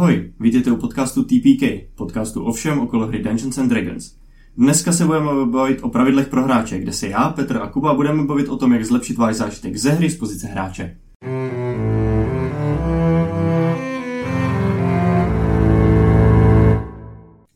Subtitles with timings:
[0.00, 1.62] Ahoj, vítejte u podcastu TPK,
[1.94, 4.14] podcastu o všem okolo hry Dungeons and Dragons.
[4.56, 8.24] Dneska se budeme bavit o pravidlech pro hráče, kde se já, Petr a Kuba budeme
[8.24, 10.96] bavit o tom, jak zlepšit váš zážitek ze hry z pozice hráče.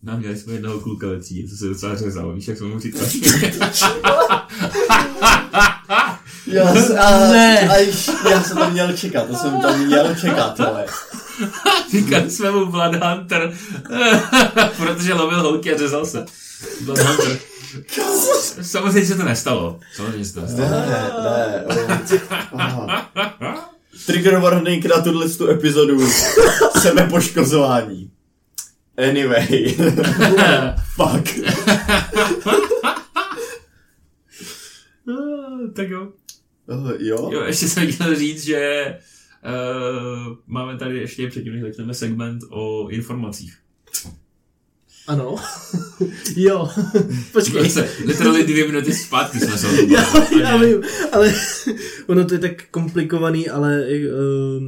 [0.02, 2.78] No, měli jsme jednoho kluka ve třídě, co se docela řezal, víš, jak jsme mu
[2.80, 3.06] říkali.
[6.46, 7.68] Já, s- a, Ne.
[7.68, 7.76] a
[8.30, 10.86] já jsem to měl čekat, to jsem tam měl čekat, ale.
[11.90, 13.52] Říkali jsme mu Blood Hunter,
[14.76, 16.24] protože lovil holky a řezal se.
[16.80, 17.38] Blood Hunter.
[18.62, 19.80] Samozřejmě se to nestalo.
[19.96, 20.70] Samozřejmě se to nestalo.
[20.70, 20.86] Ne,
[21.24, 22.20] ne.
[22.52, 23.10] aha.
[24.06, 26.08] Trigger warning na tuhle tu epizodu.
[26.82, 28.10] Sebepoškozování.
[29.08, 29.76] Anyway.
[30.94, 31.38] Fuck.
[35.74, 36.08] Tak jo.
[36.66, 37.30] Uh, jo?
[37.32, 39.13] Jo, ještě jsem chtěl říct, že uh,
[40.46, 43.58] máme tady ještě předtím, než začneme segment o informacích.
[45.06, 45.36] Ano.
[46.36, 46.68] jo.
[47.32, 47.70] Počkej.
[47.70, 50.04] Se, literally dvě minuty zpátky jsme se o tom Já,
[50.40, 51.34] já vím, ale
[52.06, 54.64] ono to je tak komplikovaný, ale uh,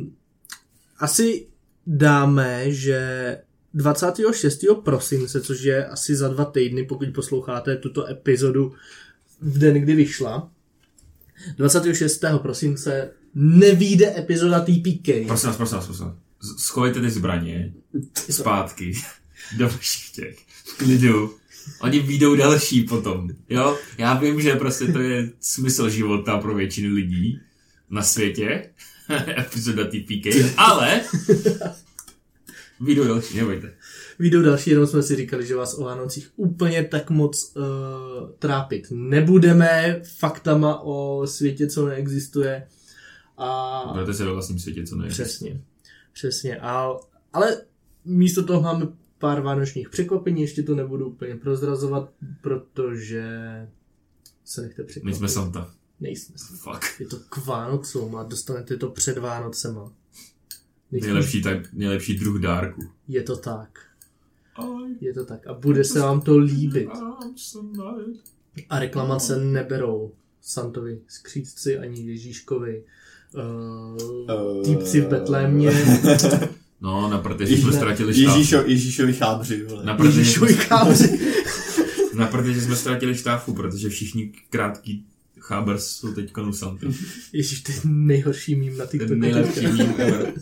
[0.98, 1.46] asi
[1.86, 3.38] dáme, že
[3.74, 4.60] 26.
[4.84, 8.72] prosince, což je asi za dva týdny, pokud posloucháte tuto epizodu
[9.40, 10.50] v den, kdy vyšla,
[11.56, 12.24] 26.
[12.42, 15.26] prosince nevíde epizoda TPK.
[15.26, 16.14] Prosím vás, prosím vás, prosím vás.
[16.58, 17.72] Schovejte ty zbraně
[18.30, 18.92] zpátky
[19.58, 20.38] do vašich těch.
[20.76, 21.34] Klidu.
[21.80, 23.28] Oni výjdou další potom.
[23.48, 23.78] Jo?
[23.98, 27.40] Já vím, že prostě to je smysl života pro většinu lidí
[27.90, 28.70] na světě.
[29.38, 30.54] Epizoda TPK.
[30.56, 31.00] Ale
[32.80, 33.72] výjdou další, nebojte.
[34.18, 37.62] Výjdou další, jenom jsme si říkali, že vás o Vánocích úplně tak moc uh,
[38.38, 42.66] trápit nebudeme faktama o světě, co neexistuje.
[43.36, 45.08] A Budete se ve vlastním světě, co ne.
[45.08, 45.60] přesně,
[46.12, 46.56] přesně.
[46.60, 46.96] A,
[47.32, 47.62] ale
[48.04, 53.24] místo toho máme pár vánočních překvapení, ještě to nebudu úplně prozrazovat, protože
[54.44, 55.16] se nechte My překvapit.
[55.16, 55.70] jsme Santa.
[56.00, 56.34] Nejsme.
[56.56, 57.00] Fuck.
[57.00, 59.92] Je to k Vánocům a dostanete to před Vánocema.
[60.92, 62.82] Nejsme- Nejlepší, tak, nejlepší druh dárku.
[63.08, 63.78] Je to tak.
[65.00, 65.46] Je to tak.
[65.46, 66.88] A bude se vám to líbit.
[68.68, 72.84] A reklamace neberou Santovi skřídci ani Ježíškovi.
[73.36, 75.70] Uh, týpci v Betlémě.
[76.80, 78.36] No, na protože jsme ztratili štáf.
[78.36, 79.84] Ježíšo, Ježíšovi chábři, vole.
[79.84, 81.20] Na protože Ježíšovi jsme, kámoři.
[82.14, 85.04] na protože jsme ztratili štáfu, protože všichni krátký
[85.40, 86.86] cháber jsou teď u Santy.
[87.32, 89.08] Ježíš, to je nejhorší mím na TikToku.
[89.08, 90.32] Ten nejlepší mím ever.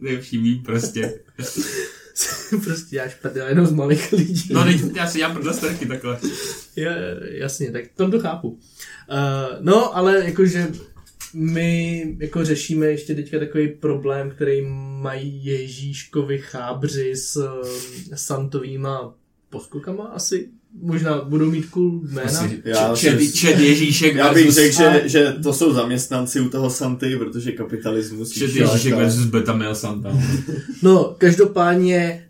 [0.00, 1.20] Nejlepší mím prostě.
[2.64, 4.48] prostě děláš prdel jenom z malých lidí.
[4.50, 6.18] No, teď já si dělám prdel starky takhle.
[6.76, 8.48] Je, jasně, tak tom to chápu.
[8.48, 8.58] Uh,
[9.60, 10.68] no, ale jakože
[11.34, 14.62] my jako řešíme ještě teďka takový problém, který
[15.00, 17.68] mají Ježíškovi chábři s uh,
[18.14, 19.14] santovýma
[19.50, 20.48] poskokama asi.
[20.82, 22.40] Možná budou mít cool jména.
[22.40, 26.48] Asi Já čet, si- čet Ježíšek Já bych řekl, že, že to jsou zaměstnanci u
[26.48, 28.30] toho Santy, protože kapitalismus...
[28.32, 30.12] čet Ježíšek versus Beta Male Santa.
[30.82, 32.26] No, každopádně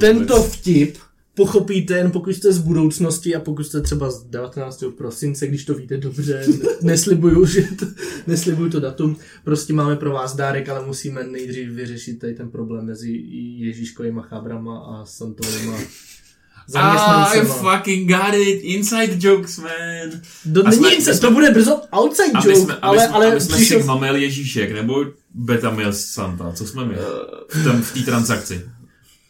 [0.00, 0.52] tento vůbec?
[0.52, 0.98] vtip
[1.38, 4.84] pochopíte jen pokud jste z budoucnosti a pokud jste třeba z 19.
[4.96, 6.44] prosince, když to víte dobře,
[6.82, 7.86] neslibuju, že to,
[8.26, 12.86] neslibuju to datum, prostě máme pro vás dárek, ale musíme nejdřív vyřešit tady ten problém
[12.86, 13.10] mezi
[13.58, 15.76] Ježíškovými chábrama a Santovými
[16.74, 18.60] Ah, I fucking got it.
[18.62, 20.20] Inside jokes, man.
[20.44, 22.98] Do, A není jsme- to bude brzo outside A joke, my jsme, a my ale,
[23.06, 26.52] jsme, ale a my jsme přišel- Sigma Male Ježíšek, nebo Beta Santa.
[26.52, 26.94] Co jsme my?
[27.48, 28.60] V tom- V té transakci.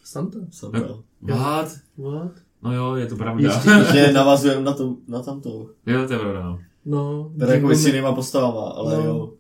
[0.09, 0.39] Santa?
[0.51, 0.79] Santa.
[1.21, 1.69] What?
[1.99, 2.33] What?
[2.63, 3.49] No jo, je to pravda.
[3.49, 5.67] Ještě- Že navazujeme na, to, na tamto.
[5.87, 6.59] Jo, to je pravda, no.
[6.87, 9.05] No, Teda jako s jinýma postavama, ale No.
[9.05, 9.33] jo.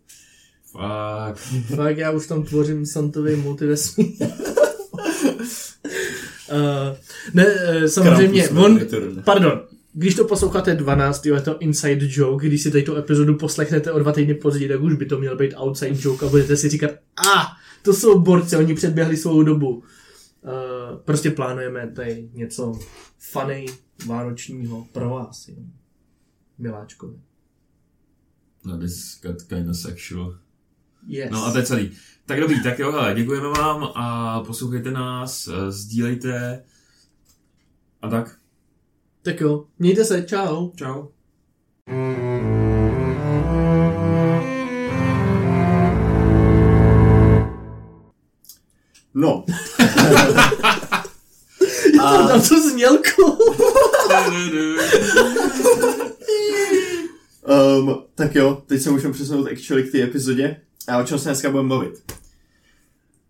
[0.72, 1.38] Fuck.
[1.76, 4.06] Fakt, já už tam tvořím Santový multivesmír.
[6.52, 6.96] uh,
[7.34, 9.22] ne, eh, samozřejmě, Krampus on, Return.
[9.24, 9.60] pardon,
[9.92, 11.26] když to posloucháte 12.
[11.26, 14.82] je to inside joke, když si tady tu epizodu poslechnete o dva týdny později, tak
[14.82, 17.46] už by to měl být outside joke a budete si říkat, a, ah,
[17.82, 19.82] to jsou borci, oni předběhli svou dobu.
[20.42, 22.78] Uh, prostě plánujeme tady něco
[23.18, 23.66] funny,
[24.06, 25.56] vánočního pro vás, jo.
[26.58, 27.20] miláčkovi.
[28.64, 30.38] No, this got kind of sexual.
[31.06, 31.30] Yes.
[31.30, 31.90] No a to je celý.
[32.26, 36.64] Tak dobrý, tak jo, hele, děkujeme vám a poslouchejte nás, eh, sdílejte
[38.02, 38.38] a tak.
[39.22, 40.70] Tak jo, mějte se, čau.
[40.76, 41.08] Čau.
[49.20, 49.44] No.
[52.02, 52.22] A...
[52.28, 53.38] Na to znělku.
[57.78, 60.56] Um, tak jo, teď se můžeme přesunout actually k té epizodě.
[60.88, 62.12] A o čem se dneska budeme bavit?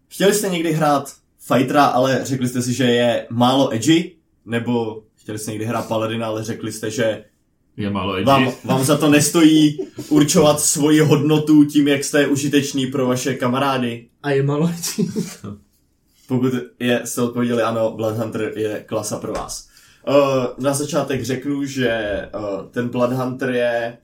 [0.09, 1.13] Chtěli jste někdy hrát
[1.47, 4.13] fightera, ale řekli jste si, že je málo edgy,
[4.47, 7.25] nebo chtěli jste někdy hrát Paladina, ale řekli jste, že
[7.77, 8.25] Je málo edgy.
[8.25, 14.07] vám, vám za to nestojí určovat svoji hodnotu tím, jak jste užitečný pro vaše kamarády.
[14.23, 14.71] A je malo
[16.29, 19.69] Pokud je, jste odpověděli ano, Bloodhunter je klasa pro vás.
[20.09, 20.15] Uh,
[20.59, 23.99] na začátek řeknu, že uh, ten Bloodhunter je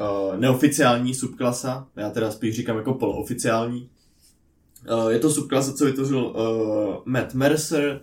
[0.00, 3.90] uh, neoficiální subklasa, já teda spíš říkám jako polooficiální.
[4.90, 8.00] Uh, je to subklasa, co vytvořil uh, Matt Mercer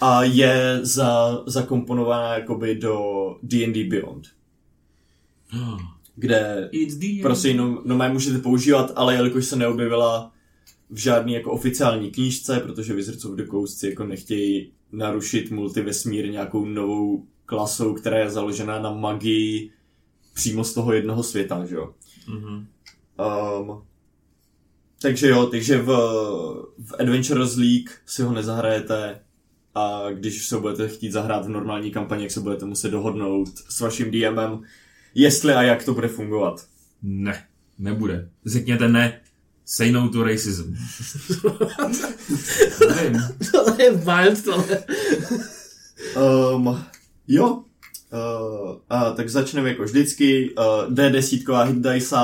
[0.00, 2.98] a je za, zakomponovaná jakoby do
[3.42, 4.26] D&D Beyond,
[6.14, 10.32] kde It's the prostě jenom no, můžete používat, ale jelikož se neobjevila
[10.90, 16.30] v žádný jako oficiální knížce, protože Wizards of the Coast si jako nechtějí narušit multivesmír
[16.30, 19.70] nějakou novou klasou, která je založená na magii
[20.34, 21.94] přímo z toho jednoho světa, že jo.
[22.28, 22.66] Mhm.
[23.60, 23.82] Um,
[25.02, 25.86] takže jo, takže v,
[26.78, 29.20] v Adventurers League si ho nezahrajete
[29.74, 33.48] a když se ho budete chtít zahrát v normální kampani, jak se budete muset dohodnout
[33.68, 34.62] s vaším DMem,
[35.14, 36.66] jestli a jak to bude fungovat.
[37.02, 37.46] Ne,
[37.78, 38.30] nebude.
[38.46, 39.20] Řekněte ne.
[39.70, 40.74] Say no to racism.
[42.96, 43.22] Nevím.
[43.52, 44.84] tohle je wild, tohle.
[46.16, 46.84] Um,
[47.28, 50.54] jo, uh, a tak začneme jako vždycky.
[50.58, 52.16] Uh, D10 hit dice,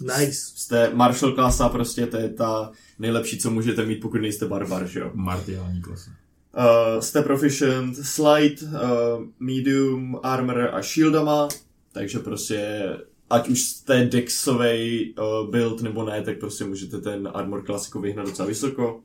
[0.00, 0.32] Nice.
[0.32, 5.00] jste Marshall klasa, prostě to je ta nejlepší, co můžete mít, pokud nejste barbar, že
[5.00, 5.10] jo.
[5.14, 6.10] Martiální klasa.
[6.56, 11.48] Uh, jste proficient slide, uh, medium, armor a shieldama,
[11.92, 12.82] takže prostě
[13.30, 18.26] ať už jste dexovej uh, build nebo ne, tak prostě můžete ten armor jako vyhnat
[18.26, 19.02] docela vysoko.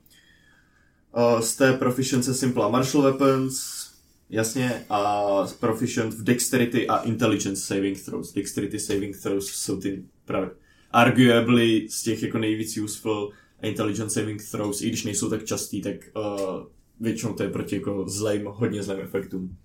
[1.18, 3.88] Uh, jste proficient se simple martial weapons,
[4.30, 5.24] jasně, a
[5.60, 8.34] proficient v dexterity a intelligence saving throws.
[8.34, 10.50] Dexterity saving throws jsou ty právě
[10.92, 15.82] arguably z těch jako nejvíc useful a intelligence saving throws, i když nejsou tak častý,
[15.82, 16.66] tak uh,
[17.00, 19.58] většinou to je proti jako zlým, hodně zlým efektům.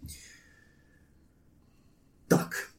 [2.29, 2.71] Tak,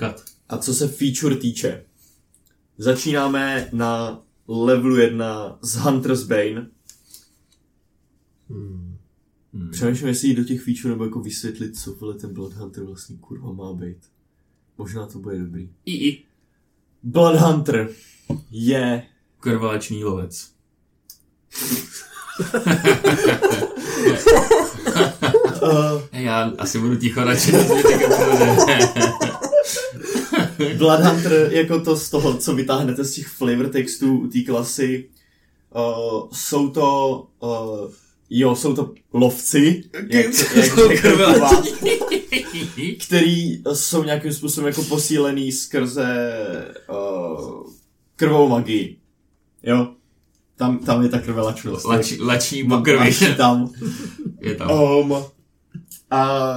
[0.00, 0.24] Kat.
[0.50, 1.84] A co se feature týče,
[2.78, 6.70] začínáme na levelu 1 z Hunter's Bane.
[8.48, 8.96] Hmm.
[9.54, 9.70] Hmm.
[9.70, 13.16] Přemýšlím, jestli jít do těch feature nebo jako vysvětlit, co vole ten Blood Hunter vlastně
[13.16, 13.96] kurva má být.
[14.78, 15.70] Možná to bude dobrý.
[15.84, 16.22] I, i.
[17.02, 17.88] Blood Hunter
[18.50, 19.06] je
[19.40, 20.52] Krválečný lovec.
[25.62, 27.62] uh, Já asi budu ticho radši na
[30.60, 30.78] zbytek epizody.
[30.78, 35.08] Blood Hunter jako to z toho, co vytáhnete z těch flavor textů u té klasy.
[35.74, 37.90] Uh, jsou to uh,
[38.30, 40.70] jo, jsou to lovci, jak, jak
[43.06, 46.30] který jsou nějakým způsobem jako posílený skrze
[46.90, 47.66] uh,
[48.16, 48.96] krvou magii.
[49.62, 49.88] Jo,
[50.56, 51.84] tam, tam je ta krvelačnost.
[51.84, 52.98] Lač, lační Ma- pokrvy.
[52.98, 53.72] máš tam.
[54.40, 54.70] Je tam.
[54.70, 55.16] Um,
[56.10, 56.54] a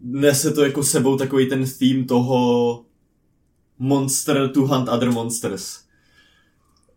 [0.00, 2.84] nese to jako sebou takový ten theme toho
[3.78, 5.80] monster to hunt other monsters.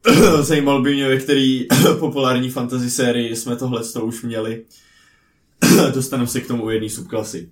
[0.42, 1.68] Zajímalo by mě, ve který
[2.00, 4.66] populární fantasy sérii jsme tohle to už měli.
[5.94, 7.50] Dostaneme se k tomu u jedné subklasy.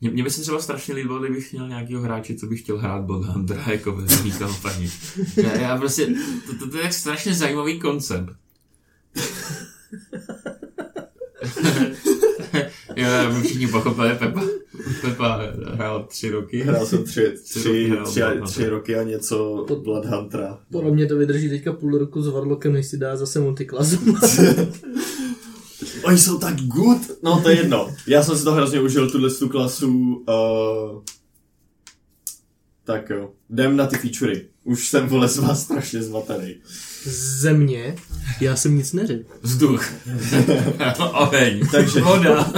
[0.00, 3.04] Mě, mě by se třeba strašně líbilo, kdybych měl nějakého hráče, co by chtěl hrát
[3.04, 4.90] Bloodhuntera jako ve svý kampani.
[5.36, 6.06] Já, já prostě,
[6.46, 8.30] to, to, to, je tak strašně zajímavý koncept.
[12.96, 14.42] jo, aby všichni pochopili, Pepa,
[15.00, 15.40] Pepa
[15.74, 16.62] hrál tři roky.
[16.62, 18.46] Hrál jsem tři, Tři tři, roky tři, Bloodhuntera.
[18.46, 20.58] tři roky a něco Bloodhuntera.
[20.72, 23.98] Podle mě to vydrží teďka půl roku s Warlockem, než si dá zase multiklasu.
[26.04, 26.98] Oni jsou tak good.
[27.22, 27.94] No to je jedno.
[28.06, 29.88] Já jsem si to hrozně užil, tuhle tu klasu.
[30.28, 31.02] Uh...
[32.84, 33.30] Tak jo.
[33.50, 34.46] Jdem na ty featurey.
[34.64, 36.54] Už jsem vole z vás strašně zmatený.
[37.10, 37.96] Země,
[38.40, 39.32] já jsem nic neřekl.
[39.42, 39.92] Vzduch.
[41.12, 41.66] Oheň.
[41.70, 42.52] Takže- Voda.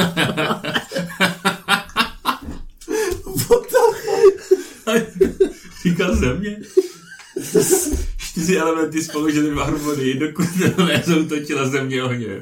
[5.82, 6.60] Říkal země.
[8.16, 10.46] Čtyři elementy spoloženy v harmonii, dokud
[10.88, 12.40] nezautočila země ohně.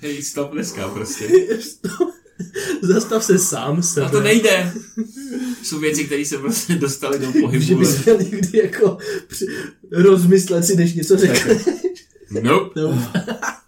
[0.00, 1.28] Hej, stop dneska prostě.
[2.82, 4.06] Zastav se sám sebe.
[4.06, 4.72] A to nejde.
[5.62, 7.78] Jsou věci, které se prostě dostaly do Že pohybu.
[7.78, 8.98] bys měl někdy jako
[9.28, 9.46] při...
[9.92, 11.62] rozmyslet si, než něco řekneš.
[12.42, 12.80] Nope.
[12.80, 13.12] No.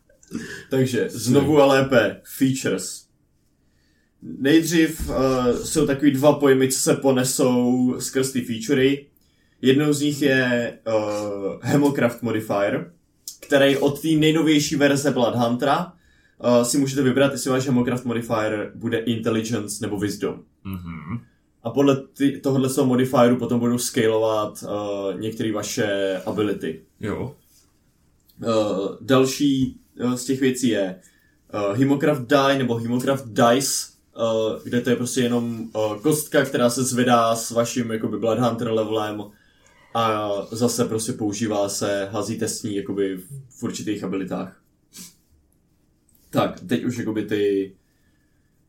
[0.70, 3.06] Takže znovu a lépe features.
[4.22, 5.14] Nejdřív uh,
[5.64, 9.06] jsou takový dva pojmy, co se ponesou skrz ty featurey.
[9.62, 12.92] Jednou z nich je uh, Hemocraft Modifier,
[13.40, 15.92] který od té nejnovější verze Bloodhuntera
[16.44, 20.42] uh, si můžete vybrat, jestli váš Hemocraft Modifier bude Intelligence nebo Wisdom.
[20.64, 21.20] Mhm.
[21.62, 26.82] A podle ty, tohohle toho modifieru potom budou scalovat uh, některé vaše ability.
[27.00, 27.36] Jo.
[28.46, 31.00] Uh, další uh, z těch věcí je
[31.54, 36.70] uh, Himocraft Die nebo Himocraft Dice, uh, kde to je prostě jenom uh, kostka, která
[36.70, 39.22] se zvedá s vaším jakoby Blood Hunter levelem
[39.94, 43.16] a zase prostě používá se, hazíte s ní jakoby
[43.48, 44.60] v určitých abilitách.
[46.36, 47.72] Tak, teď už jakoby ty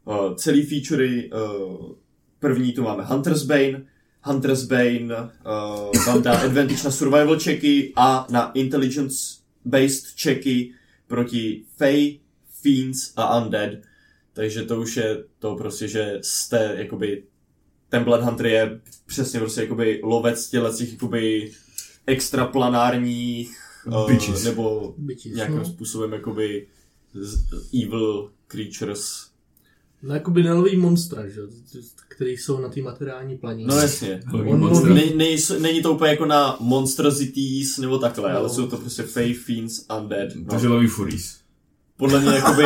[0.05, 1.91] uh, celý featurey, uh,
[2.39, 3.85] první tu máme Hunter's Bane,
[4.23, 9.17] Hunter's Bane uh, vám dá advantage na survival checky a na intelligence
[9.65, 10.73] based checky
[11.07, 12.19] proti Fey,
[12.61, 13.71] Fiends a Undead.
[14.33, 17.23] Takže to už je to prostě, že jste jakoby
[17.89, 21.51] ten Blood Hunter je přesně prostě jakoby lovec těle těch jakoby
[22.05, 23.57] extraplanárních
[23.87, 24.43] uh, Bitches.
[24.43, 25.65] nebo Bitches, nějakým no.
[25.65, 26.67] způsobem jakoby
[27.83, 29.27] evil creatures.
[30.03, 31.41] No, jakoby nelový monstra, že?
[32.07, 33.65] který jsou na té materiální planí.
[33.65, 34.23] No jasně.
[34.33, 38.37] On mluví- Ne, nejsou- není to úplně jako na monstrosities nebo takhle, No.
[38.37, 40.29] ale jsou to prostě Fey, Fiends, Undead.
[40.35, 40.45] No.
[40.49, 41.37] Takže loví Furies.
[41.97, 42.63] Podle mě jakoby...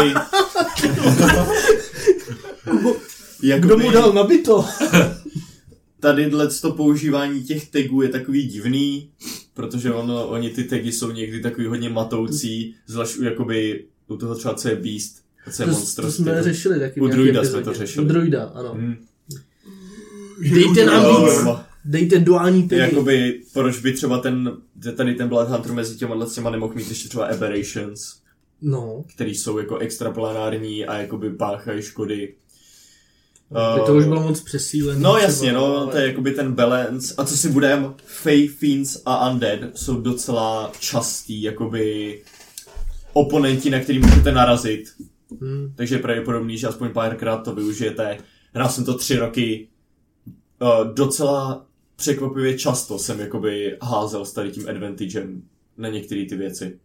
[3.59, 4.65] Kdo mu dal nabito?
[5.99, 6.31] Tady
[6.61, 9.11] to používání těch tagů je takový divný,
[9.53, 14.35] protože ono, oni ty tagy jsou někdy takový hodně matoucí, zvlášť u, jakoby, u toho
[14.35, 15.15] třeba co je Beast,
[15.51, 16.05] co je To, Monster.
[16.05, 17.01] to jsme řešili taky.
[17.01, 18.05] U druida jsme to řešili.
[18.05, 18.73] U druida, ano.
[18.73, 18.95] Hmm.
[20.53, 21.33] Dejte nám víc.
[21.85, 22.81] Dejte duální tagy.
[22.81, 24.57] jakoby, proč by třeba ten,
[24.95, 28.15] tady ten Blood Hunter mezi těma těma nemohl mít ještě třeba Aberrations,
[28.61, 32.33] No, který jsou jako extraplanární a jakoby páchají škody.
[33.79, 34.99] by to už bylo moc přesílené.
[34.99, 37.13] No třeba, jasně, no, ale- to je jakoby ten balance.
[37.17, 42.21] A co si budem, Fey, Fiends a Undead jsou docela častý, jakoby
[43.13, 44.83] oponenti, na který můžete narazit.
[45.41, 45.73] Hmm.
[45.75, 48.17] Takže je pravděpodobný, že aspoň párkrát to využijete.
[48.53, 49.67] Hrál jsem to tři roky.
[50.61, 51.65] Uh, docela
[51.95, 55.41] překvapivě často jsem jakoby házel s tady tím advantagem
[55.77, 56.79] na některé ty věci.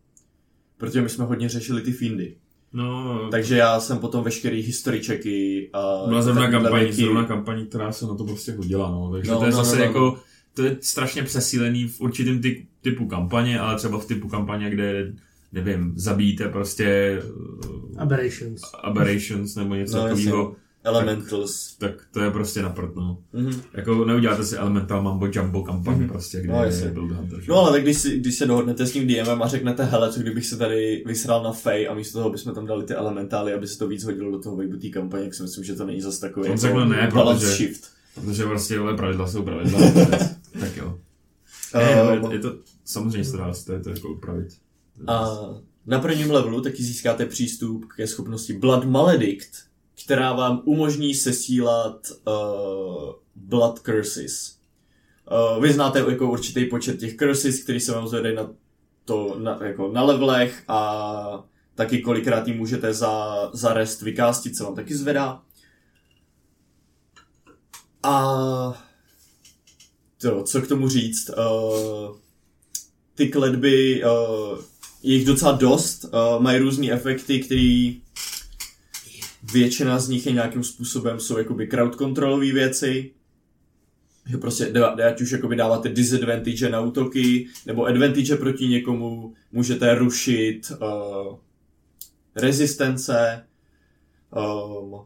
[0.78, 2.36] Protože my jsme hodně řešili ty findy.
[2.72, 6.04] No, Takže já jsem potom veškerý history checky a...
[6.08, 9.12] byla zrovna věci- zrovna kampaň, která se na to prostě hodila, no.
[9.12, 10.18] Takže No, to je no, zase no, no, jako,
[10.54, 15.12] to je strašně přesílený v určitém ty, typu kampaně, ale třeba v typu kampaně, kde,
[15.56, 17.18] nevím, zabijíte prostě
[17.64, 18.60] uh, Aberrations.
[18.82, 21.76] aberrations nebo něco No, takového, Elementals.
[21.78, 23.18] tak to je prostě na prd, no.
[23.32, 23.60] Mhm.
[23.74, 26.08] Jako neuděláte si Elemental Mambo Jumbo kampaň Mhm.
[26.08, 27.40] prostě, kde No, je Build Hunter.
[27.40, 27.46] že?
[27.52, 30.20] No ale tak když, si, když se dohodnete s tím DMem a řeknete, hele, co
[30.20, 33.66] kdybych se tady vysral na Fey a místo toho bychom tam dali ty elementály, aby
[33.66, 36.00] se to víc hodilo do toho vibe té kampaně, tak si myslím, že to není
[36.00, 37.84] zase takový On řekl ne, protože- shift.
[38.14, 39.80] Protože prostě vole pravidla jsou pravidla.
[40.60, 40.98] tak jo.
[41.74, 44.46] Um, no, je, je, to, samozřejmě se to dá to, je to jako upravit.
[45.06, 45.30] A
[45.86, 49.66] na prvním levelu taky získáte přístup ke schopnosti Blood Maledict,
[50.04, 54.56] která vám umožní sesílat uh, Blood Curses.
[55.56, 58.50] Uh, vy znáte jako určitý počet těch curses, který se vám zvedají na,
[59.04, 64.64] to, na, jako na levelech a taky kolikrát jim můžete za, za rest vykástit, se
[64.64, 65.42] vám taky zvedá.
[68.02, 68.86] A
[70.20, 71.30] to, co k tomu říct?
[71.30, 72.16] Uh,
[73.14, 74.58] ty kletby, uh,
[75.06, 77.92] je jich docela dost, uh, mají různé efekty, které
[79.52, 83.10] většina z nich je nějakým způsobem, jsou jakoby crowd controlové věci,
[84.30, 84.72] že prostě
[85.08, 91.38] ať už jakoby dáváte disadvantage na útoky, nebo advantage proti někomu, můžete rušit uh,
[92.36, 93.46] rezistence,
[94.30, 95.00] um,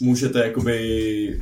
[0.00, 1.40] můžete jakoby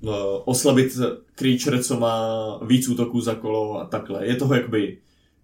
[0.00, 0.12] uh,
[0.44, 0.98] oslabit
[1.34, 4.26] creature, co má víc útoků za kolo a takhle.
[4.26, 4.98] Je toho jakoby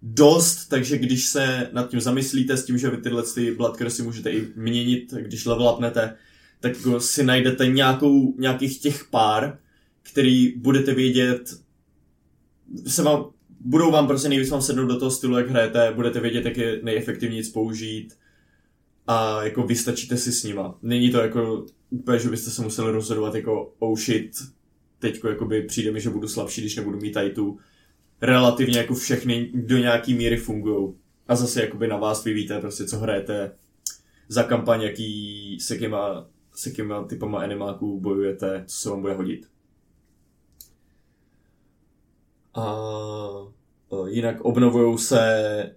[0.07, 4.31] dost, takže když se nad tím zamyslíte s tím, že vy tyhle ty cursy můžete
[4.31, 6.15] i měnit, když level upnete,
[6.59, 9.57] tak jako si najdete nějakou, nějakých těch pár,
[10.03, 11.59] který budete vědět,
[12.87, 16.45] se vám, budou vám prostě nejvíc vám sednout do toho stylu, jak hrajete, budete vědět,
[16.45, 18.13] jak je nejefektivněji použít
[19.07, 20.77] a jako vystačíte si s nima.
[20.81, 24.31] Není to jako úplně, že byste se museli rozhodovat jako oh shit,
[24.99, 27.59] teďko jakoby přijde mi, že budu slabší, když nebudu mít tajtu.
[28.21, 30.93] Relativně jako všechny do nějaký míry fungují.
[31.27, 33.55] A zase jakoby na vás vy víte prostě, co hrajete
[34.27, 39.47] za kampaň, jaký, s jakýma, s jakýma typama animáků bojujete, co se vám bude hodit.
[42.53, 42.75] A
[44.07, 45.73] jinak obnovují se,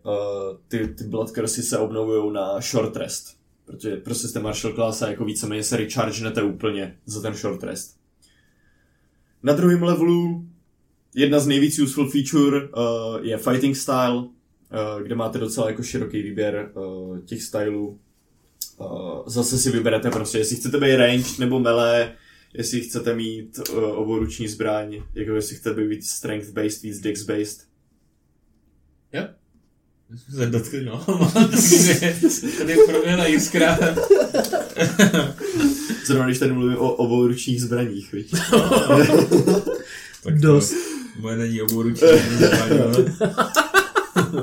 [0.69, 3.39] ty, ty Blood Cursy se obnovují na short rest.
[3.65, 7.99] Protože prostě jste Marshall class a jako víceméně se rechargenete úplně za ten short rest.
[9.43, 10.48] Na druhém levelu
[11.15, 12.73] jedna z nejvíc useful feature uh,
[13.23, 17.99] je fighting style, uh, kde máte docela jako široký výběr uh, těch stylů.
[18.79, 22.15] Uh, zase si vyberete prostě, jestli chcete být ranged nebo melee,
[22.55, 27.23] jestli chcete mít uh, oboruční zbraň, jako jestli chcete být víc strength based, víc dex
[27.23, 27.69] based.
[29.13, 29.23] Jo.
[30.17, 30.89] Jsme se dotkli
[31.51, 32.13] takže
[32.59, 33.79] tady proběhla jiskra.
[36.07, 38.31] Zrovna když tady mluvím o obouručních zbraních, viď?
[40.25, 40.75] Tak to- Dost.
[41.19, 43.05] Moje není ale-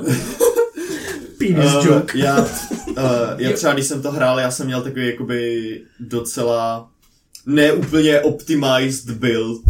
[1.38, 2.18] Penis Uh, joke.
[2.18, 2.46] já, uh,
[3.38, 6.90] já třeba, když jsem to hrál, já jsem měl takový jakoby docela
[7.46, 9.62] neúplně optimized build,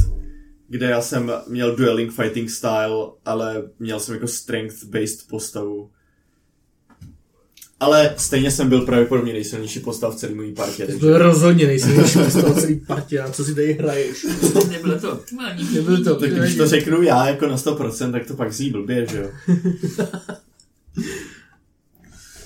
[0.69, 5.91] kde já jsem měl dueling fighting style, ale měl jsem jako strength-based postavu.
[7.81, 11.67] Ale stejně jsem byl pravděpodobně nejsilnější postav v celé mojí partě, To takže byl rozhodně
[11.67, 14.27] nejsilnější z toho celý partě, na co si tady hraješ.
[14.71, 15.75] Nebylo to optimální.
[15.75, 19.07] Nebyl to tak když to řeknu já jako na 100%, tak to pak zní blbě,
[19.07, 19.31] že jo?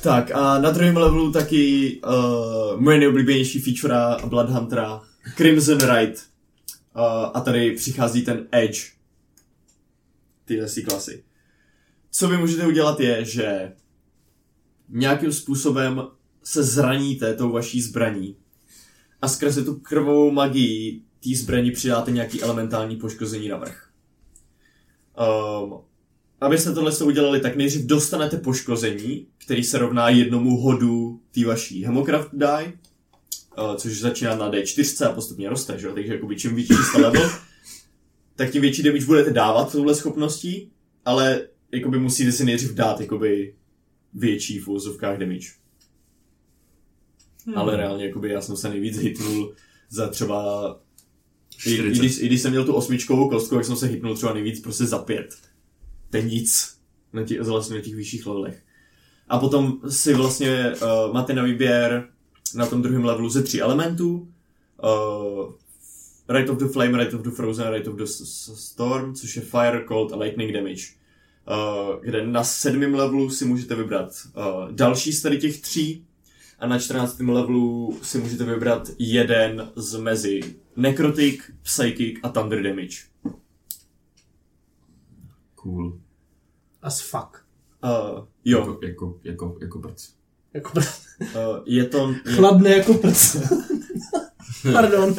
[0.03, 5.01] tak a na druhém levelu taky uh, moje nejoblíbenější feature Bloodhuntera,
[5.37, 6.15] Crimson Ride.
[6.97, 7.03] Uh,
[7.35, 8.81] a tady přichází ten Edge.
[10.45, 11.23] Tyhle si klasy.
[12.11, 13.73] Co vy můžete udělat je, že
[14.91, 16.03] nějakým způsobem
[16.43, 18.37] se zraníte tou vaší zbraní
[19.23, 23.91] a skrze tu krvovou magii té zbraní přidáte nějaký elementální poškození navrch.
[25.63, 25.81] Um,
[26.41, 31.85] abyste tohle to udělali, tak nejdřív dostanete poškození, který se rovná jednomu hodu té vaší
[31.85, 32.73] Hemocraft die,
[33.59, 35.89] uh, což začíná na D4 a postupně roste, že?
[35.89, 37.31] takže jakoby čím větší jste level,
[38.37, 40.71] tak tím větší damage budete dávat touhle schopností,
[41.05, 43.55] ale jakoby musíte si nejdřív dát jakoby
[44.15, 45.49] větší v úzovkách damage.
[47.47, 47.59] Hmm.
[47.59, 49.55] Ale reálně jakoby já jsem se nejvíc hitnul
[49.89, 50.81] za třeba
[51.67, 51.99] i, i, 40.
[51.99, 54.87] když, I když jsem měl tu osmičkovou kostku, tak jsem se hitnul třeba nejvíc prostě
[54.87, 55.37] za pět.
[56.11, 56.77] To je nic.
[57.13, 58.63] Na těch, vlastně na těch vyšších levelech.
[59.29, 62.09] A potom si vlastně uh, máte na výběr
[62.55, 64.29] na tom druhém levelu ze tří elementů.
[64.85, 65.53] Uh,
[66.29, 68.05] Right of the Flame, Right of the Frozen, Right of the
[68.55, 70.83] Storm, což je Fire, Cold a Lightning Damage.
[71.49, 76.07] Uh, kde na sedmém levelu si můžete vybrat uh, další z tady těch tří
[76.59, 77.21] a na 14.
[77.21, 80.41] levelu si můžete vybrat jeden z mezi
[80.77, 82.97] Necrotic, Psychic a Thunder Damage.
[85.55, 85.99] Cool.
[86.83, 87.45] As fuck.
[87.85, 90.09] Uh, jo, Jako, jako, jako, jako prc.
[90.55, 92.15] Jako pr- uh, je to...
[92.27, 93.37] Je, chladné jako prc.
[94.73, 95.15] Pardon.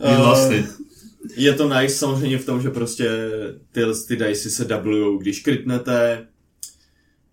[0.00, 0.77] You lost it.
[1.36, 3.08] Je to nice samozřejmě v tom, že prostě
[3.72, 6.26] ty, ty dice se doublujou, když kritnete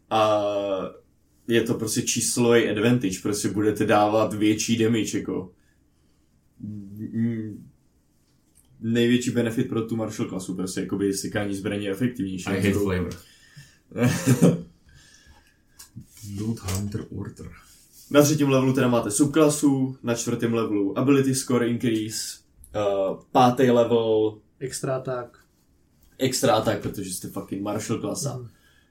[0.10, 0.42] a
[1.48, 5.52] je to prostě číslový advantage, prostě budete dávat větší damage, jako
[6.60, 7.70] Mm,
[8.82, 12.50] největší benefit pro tu martial klasu, prostě jakoby sykání zbraní je efektivnější.
[12.50, 13.10] I hate flavor.
[16.40, 17.52] Loot Hunter Order.
[18.12, 22.38] Na třetím levelu teda máte subklasu, na čtvrtém levelu ability score increase,
[22.76, 25.38] uh, pátý level Extra tak.
[26.18, 28.50] extra attack, protože jste fucking martial klasa.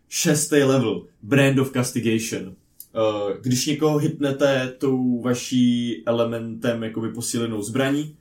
[0.09, 2.47] Šestý level, Brand of Castigation.
[2.47, 8.17] Uh, když někoho hitnete tou vaší elementem jakoby posílenou zbraní,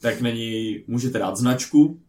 [0.00, 2.00] tak na něj můžete dát značku,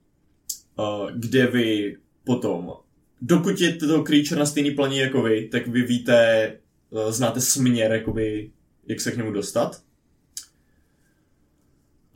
[0.79, 2.73] uh, kde vy potom,
[3.21, 6.47] dokud je to creature na stejný planě jako vy, tak vy víte,
[6.89, 8.51] uh, znáte směr, jakoby,
[8.87, 9.82] jak se k němu dostat.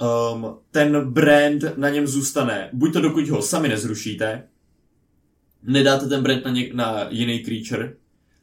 [0.02, 4.48] Um, ten brand na něm zůstane, buď to dokud ho sami nezrušíte,
[5.64, 7.98] nedáte ten brand na, něk- na jiný creature,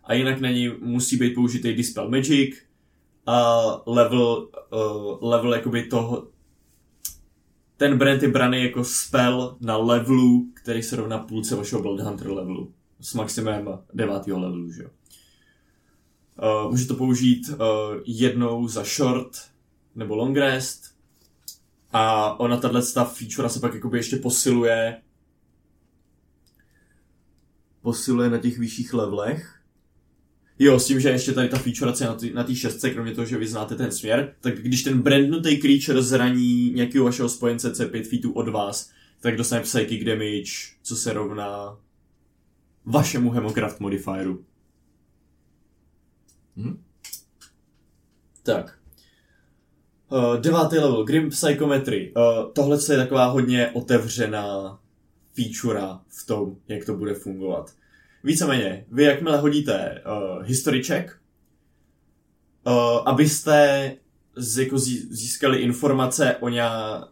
[0.04, 2.54] a jinak na něj musí být použitý Dispel Magic
[3.26, 6.28] a level, uh, level jakoby toho,
[7.76, 12.72] ten brand je braný jako spell na levelu, který se rovná půlce vašeho Bloodhunter levelu.
[13.00, 14.90] S maximem devátého levelu, že jo.
[16.64, 17.56] Uh, může to použít uh,
[18.06, 19.30] jednou za short
[19.94, 20.93] nebo long rest
[21.96, 25.00] a ona tahle ta feature se pak jakoby ještě posiluje
[27.83, 29.61] posiluje na těch vyšších levelech.
[30.59, 33.26] Jo, s tím, že ještě tady ta feature na té na tý šestce, kromě toho,
[33.26, 38.09] že vy znáte ten směr, tak když ten brandnutý creature zraní nějakého vašeho spojence C5
[38.09, 40.52] feetů od vás, tak dostane psychic damage,
[40.83, 41.78] co se rovná
[42.85, 44.44] vašemu Hemocraft modifieru.
[46.57, 46.83] Hm?
[48.42, 48.84] Tak.
[50.14, 52.12] Uh, devátý level, Grim Psychometry.
[52.16, 54.79] Uh, tohle je taková hodně otevřená
[55.33, 57.74] feature v tom, jak to bude fungovat.
[58.24, 60.03] Víceméně, vy jakmile hodíte
[60.38, 61.20] uh, check,
[62.66, 62.72] uh,
[63.07, 63.96] abyste
[64.37, 67.09] z, jako zí, získali informace o, nějak,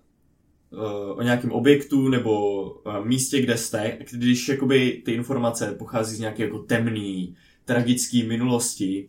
[0.70, 6.20] uh, o nějakém objektu nebo uh, místě, kde jste, když jakoby ty informace pochází z
[6.20, 9.08] nějaké jako temný, tragický minulosti,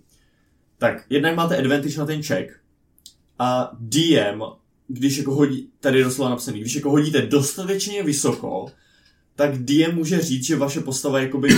[0.78, 2.63] tak jednak máte advantage na ten check
[3.44, 4.42] a DM,
[4.88, 8.66] když jako hodí, tady je doslova napsaný, když jako hodíte dostatečně vysoko,
[9.36, 11.50] tak DM může říct, že vaše postava jakoby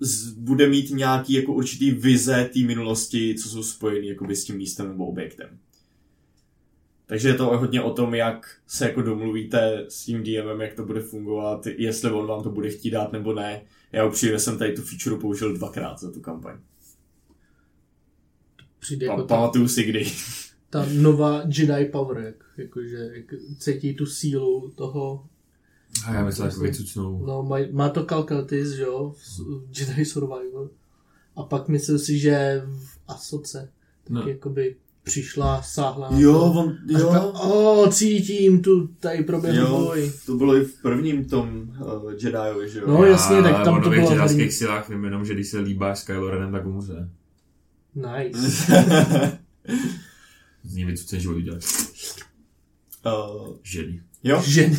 [0.00, 4.56] z, bude mít nějaký jako určitý vize té minulosti, co jsou spojený jakoby s tím
[4.56, 5.58] místem nebo objektem.
[7.06, 10.84] Takže je to hodně o tom, jak se jako domluvíte s tím DMem, jak to
[10.84, 13.62] bude fungovat, jestli on vám to bude chtít dát nebo ne.
[13.92, 16.58] Já upřímně jsem tady tu feature použil dvakrát za tu kampaň.
[18.78, 20.12] Přijde Pa- jako pamatuju si kdy.
[20.72, 23.24] Ta nová Jedi Power, jak, jakože jak
[23.58, 25.24] cítí tu sílu toho,
[26.06, 27.26] A já myslím, že vycucnou.
[27.26, 29.38] no má, má to Calculatis, že jo, v,
[29.72, 30.70] v Jedi Survivor.
[31.36, 33.58] A pak myslím si, že v Asoce
[34.04, 34.28] taky No.
[34.28, 36.10] jakoby přišla, sáhla.
[36.10, 36.44] na Jo, to.
[36.60, 40.12] on, A říká, jo, o, cítím, tu tady proběhl jo, boj.
[40.26, 41.72] to bylo i v prvním tom
[42.04, 42.84] uh, Jediovi, že jo?
[42.88, 44.52] No, jasně, tak tam to nových bylo jedáckých hlavní.
[44.52, 47.08] silách vím jenom, že když se líbá s Kylo Renem, tak umře.
[47.94, 48.72] Nice.
[50.64, 51.60] Z ní vycucen život udělat.
[53.06, 54.02] uh, Ženy.
[54.22, 54.78] jo, Ženy.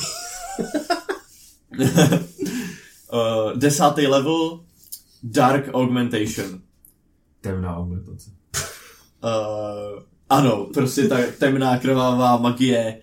[3.14, 4.64] uh, desátý level,
[5.24, 6.62] Dark Augmentation.
[7.42, 8.32] Temná augmentace.
[9.24, 13.02] Uh, ano, prostě ta temná krvavá magie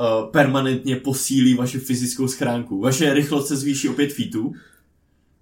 [0.00, 2.80] uh, permanentně posílí vaši fyzickou schránku.
[2.80, 4.52] Vaše rychlost se zvýší o 5 feetů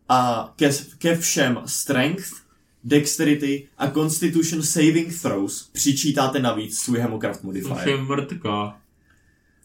[0.09, 2.33] a ke, ke všem strength,
[2.85, 7.89] dexterity a constitution saving throws přičítáte navíc svůj Hemocraft Což modifier.
[7.89, 8.81] je mrtka.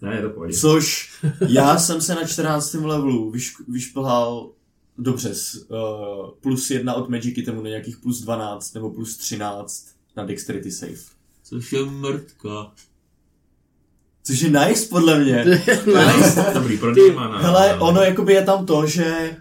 [0.02, 0.54] Ne, je to pohodě.
[0.54, 1.12] Což
[1.48, 2.74] já jsem se na 14.
[2.74, 4.52] levelu vyš, vyšplhal
[4.98, 9.88] dobře s uh, plus 1 od Magic Itemu na nějakých plus 12 nebo plus 13
[10.18, 11.16] na dexterity save.
[11.44, 12.72] Což je mrtka.
[14.24, 15.46] Což je nice podle mě.
[15.86, 16.46] Nice.
[16.54, 16.94] Dobrý, pro.
[17.38, 19.38] Hele, ono jakoby je tam to, že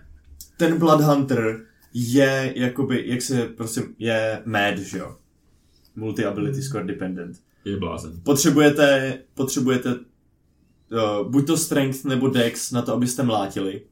[0.57, 5.17] ten Blood Hunter je jakoby, jak se prostě, je mad, že jo?
[5.97, 7.37] Multi-ability score dependent.
[7.65, 8.21] Je blázen.
[8.23, 13.83] Potřebujete, potřebujete uh, buď to strength nebo dex na to, abyste mlátili.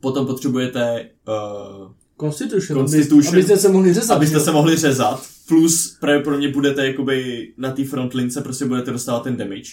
[0.00, 3.34] Potom potřebujete, uh, Constitution, Constitution.
[3.34, 4.16] Abyste se mohli řezat.
[4.16, 4.54] abyste že se jo?
[4.56, 9.70] mohli řezat, plus pravděpodobně budete jakoby na té frontlince prostě budete dostávat ten damage.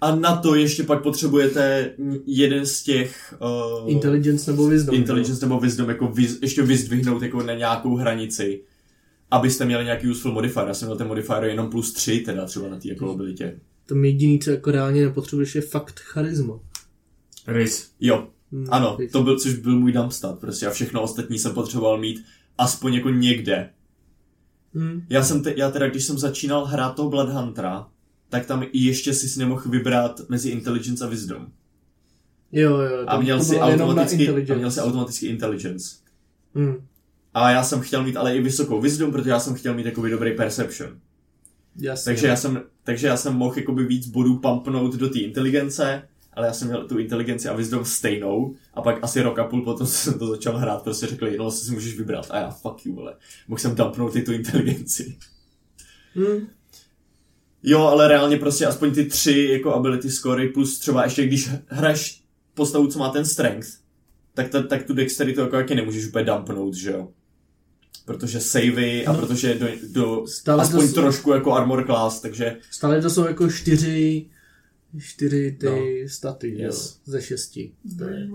[0.00, 1.94] A na to ještě pak potřebujete
[2.26, 3.34] jeden z těch
[3.82, 4.94] uh, Intelligence nebo wisdom.
[4.94, 8.62] intelligence nebo wisdom jako vyz, ještě vyzdvihnout jako na nějakou hranici,
[9.30, 10.68] abyste měli nějaký useful modifier.
[10.68, 13.60] Já jsem měl ten modifier jenom plus 3 teda třeba na té jako abilitě.
[13.86, 16.60] To jediný, co jako reálně nepotřebuješ, je fakt charisma.
[17.46, 17.90] Rys.
[18.00, 19.12] Jo, Hmm, ano, víš.
[19.12, 22.24] to byl, což byl můj dumpstat prostě a všechno ostatní jsem potřeboval mít
[22.58, 23.70] aspoň jako někde.
[24.74, 25.02] Hmm.
[25.10, 27.88] Já jsem te, já teda, když jsem začínal hrát toho Blood Huntera,
[28.30, 31.46] tak tam i ještě si nemohl vybrat mezi intelligence a wisdom.
[32.52, 33.04] Jo, jo.
[33.06, 35.96] A měl si automaticky, a měl si automaticky intelligence.
[36.54, 36.74] Hmm.
[37.34, 40.10] A já jsem chtěl mít ale i vysokou wisdom, protože já jsem chtěl mít jakoby
[40.10, 40.98] dobrý perception.
[41.76, 42.10] Jasně.
[42.10, 46.46] Takže já jsem, takže já jsem mohl jakoby víc bodů pumpnout do té inteligence, ale
[46.46, 49.86] já jsem měl tu inteligenci a wisdom stejnou a pak asi rok a půl potom
[49.86, 53.16] jsem to začal hrát, prostě řekli, no si můžeš vybrat a já fuck you, vole.
[53.48, 55.16] Mohl jsem dumpnout i tu inteligenci.
[56.14, 56.48] Hmm.
[57.62, 62.22] Jo, ale reálně prostě aspoň ty tři jako ability scory plus třeba ještě když hraješ
[62.54, 63.68] postavu, co má ten strength,
[64.34, 67.08] tak, ta, tak tu dexteritu jako taky nemůžeš úplně dumpnout, že jo?
[68.04, 69.18] Protože savey a No.
[69.18, 73.50] protože do, do Stále aspoň to, trošku jako armor class, takže stále to jsou jako
[73.50, 74.26] čtyři,
[74.98, 75.76] čtyři ty No.
[76.08, 76.98] staty, Yes.
[77.06, 77.72] jo, ze šesti.
[78.10, 78.28] Je-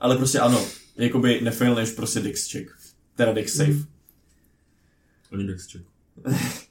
[0.00, 0.64] Ale prostě ano,
[0.96, 2.70] jakoby nefailneš prostě dex check.
[3.16, 3.70] Teda dex save.
[3.72, 3.84] Mm.
[5.32, 5.84] Oni dex check.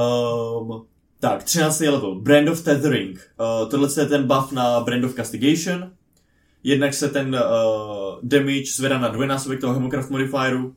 [0.00, 0.86] Um,
[1.20, 1.80] tak, 13.
[1.80, 2.14] level.
[2.20, 3.18] Brand of Tethering.
[3.40, 5.90] Uh, tohle je ten buff na Brand of Castigation.
[6.64, 10.74] Jednak se ten uh, damage zvedá na dvojnásobek toho Hemocraft modifieru.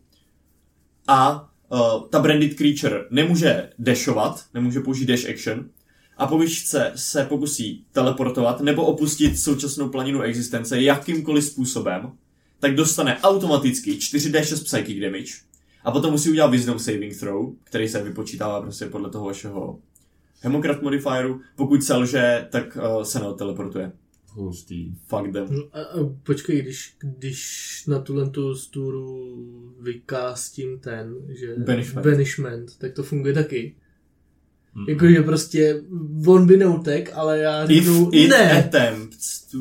[1.07, 5.69] A uh, ta branded creature nemůže dashovat, nemůže použít dash action.
[6.17, 12.11] A po výšce se pokusí teleportovat nebo opustit současnou planinu existence jakýmkoliv způsobem,
[12.59, 15.52] tak dostane automaticky 4d6 psychic damage.
[15.83, 19.79] A potom musí udělat Wisdom Saving Throw, který se vypočítává prostě podle toho vašeho
[20.41, 21.41] Hemocraft modifieru.
[21.55, 23.91] Pokud selže, tak uh, se neodteleportuje.
[24.35, 24.93] Hustý.
[25.07, 25.47] Fuck them.
[25.49, 29.35] No, a, a, počkej, když, když na tuhle tu stůru
[29.81, 32.05] vykástím ten, že Banishment.
[32.07, 33.75] banishment, tak to funguje taky.
[34.75, 34.85] Mm.
[34.89, 35.83] Jakože prostě
[36.27, 38.59] on by neutek, ale já If řeknu it ne.
[38.65, 39.57] attempts to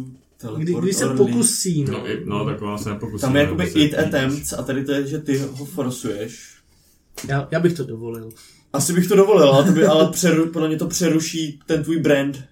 [0.59, 2.05] Kdy, když se pokusí, no.
[2.25, 3.21] No, no tak ona se nepokusí.
[3.21, 6.57] Tam je jakoby it attempts a tady to je, že ty ho forsuješ.
[7.29, 8.31] Já, já bych to dovolil.
[8.73, 11.99] Asi bych to dovolil, ale, to by, ale přeru, podle mě to přeruší ten tvůj
[11.99, 12.45] brand.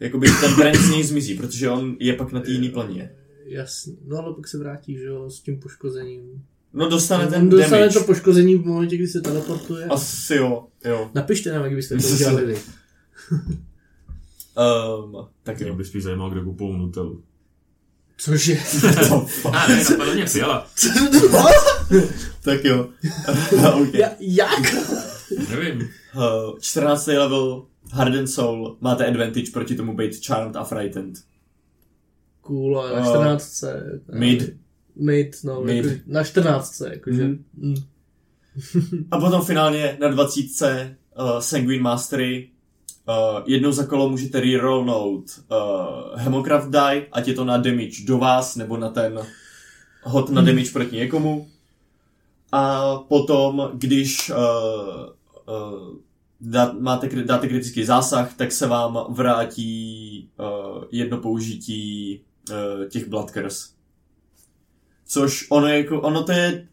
[0.00, 3.10] Jakoby ten brand z něj zmizí, protože on je pak na té jiné planině.
[3.44, 3.94] Jasně.
[4.06, 6.42] No ale pak se vrátí, že jo, s tím poškozením.
[6.72, 7.98] No dostane ten dostane damage.
[7.98, 9.86] to poškození v momentě, kdy se teleportuje.
[9.86, 11.10] Asi jo, jo.
[11.14, 12.56] Napište nám, jak byste to udělali vy.
[14.56, 15.74] Um, tak Mě jo.
[15.74, 17.22] by spíš zajímalo, kde kupou Nutellu.
[18.16, 18.52] Cože?
[19.52, 20.66] A ne, napadlo mě fiala.
[22.42, 22.88] tak jo.
[23.74, 24.00] okay.
[24.00, 24.74] Ja, jak?
[25.50, 25.88] Nevím.
[26.14, 27.06] Uh, 14.
[27.06, 31.14] level Hardened Soul, máte advantage proti tomu být Charmed a Frightened.
[32.40, 33.64] Cool, a na Uh, 14.
[34.12, 34.56] Mid.
[34.96, 35.84] Mid, no, Mid.
[35.84, 36.80] Jako, na 14.
[36.80, 37.28] Jakože.
[37.54, 37.74] Mm.
[39.10, 40.40] A potom finálně na 20.
[41.18, 42.48] Uh, Sanguine Mastery.
[43.08, 48.18] Uh, jednou za kolo můžete rerollnout uh, Hemocraft die, ať je to na damage do
[48.18, 49.26] vás, nebo na ten
[50.02, 51.48] hod na damage proti někomu.
[52.52, 54.36] A potom, když uh,
[55.54, 55.96] uh,
[56.40, 63.30] dá, máte, dáte kritický zásah, tak se vám vrátí uh, jedno použití uh, těch Blood
[63.30, 63.68] Curse.
[65.06, 66.68] Což ono, jako, ono to je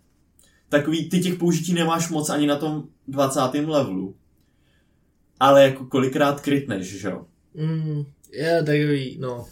[0.69, 3.39] takový, ty těch použití nemáš moc ani na tom 20.
[3.65, 4.15] levelu.
[5.39, 7.25] Ale jako kolikrát krytneš, že jo?
[7.55, 9.45] Mm, je takový, no.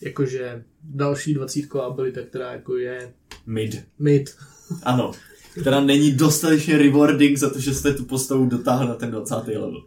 [0.00, 3.12] Jakože další dvacítková abilita, která jako je
[3.46, 3.84] Mid.
[3.98, 4.36] mid.
[4.82, 5.12] Ano.
[5.60, 9.34] Která není dostatečně rewarding za to, že jste tu postavu dotáhli na ten 20.
[9.46, 9.86] level.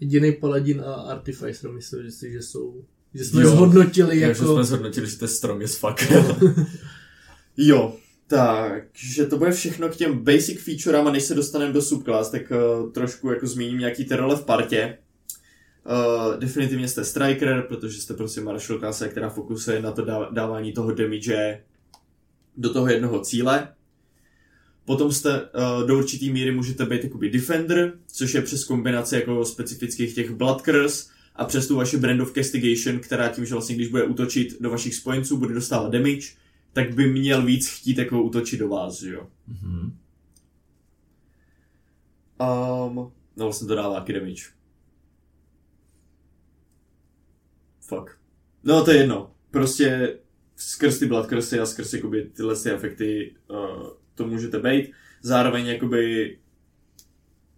[0.00, 3.50] Jediný paladin a artificer myslím si, že jsou že jsme Jo.
[3.50, 4.54] zhodnotili Takže jako...
[4.54, 6.12] jsme zhodnotili, že to je strong as fuck.
[7.56, 7.96] jo,
[8.30, 12.42] takže to bude všechno k těm basic featurám a než se dostaneme do subclass, tak
[12.50, 14.98] uh, trošku jako zmíním nějaký ty role v partě.
[15.86, 20.72] Uh, definitivně jste striker, protože jste prostě martial klasa, která fokusuje na to dá- dávání
[20.72, 21.62] toho damage
[22.56, 23.68] do toho jednoho cíle.
[24.84, 29.44] Potom jste uh, do určitý míry můžete být jakoby defender, což je přes kombinaci jako
[29.44, 31.04] specifických těch blood curse
[31.36, 34.70] a přes tu vaši brand of castigation, která tím, že vlastně když bude útočit do
[34.70, 36.39] vašich spojenců, bude dostávat damage,
[36.72, 39.28] tak by měl víc chtít jako útočit do vás, že jo.
[39.46, 39.98] Mhm.
[42.40, 44.42] Um, no vlastně to dává taky damage.
[47.80, 48.18] Fuck.
[48.64, 49.34] No to je jedno.
[49.50, 50.18] Prostě
[50.56, 54.92] skrz ty blood cursy a skrz jakoby tyhle ty efekty uh, to můžete být.
[55.22, 56.38] Zároveň jakoby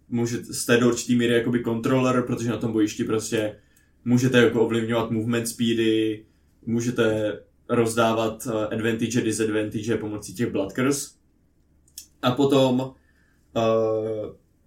[0.09, 3.59] můžete, jste do určitý míry jakoby controller, protože na tom bojišti prostě
[4.05, 6.25] můžete jako ovlivňovat movement speedy,
[6.65, 11.09] můžete rozdávat uh, advantage a disadvantage pomocí těch blood curse.
[12.21, 12.93] A potom uh,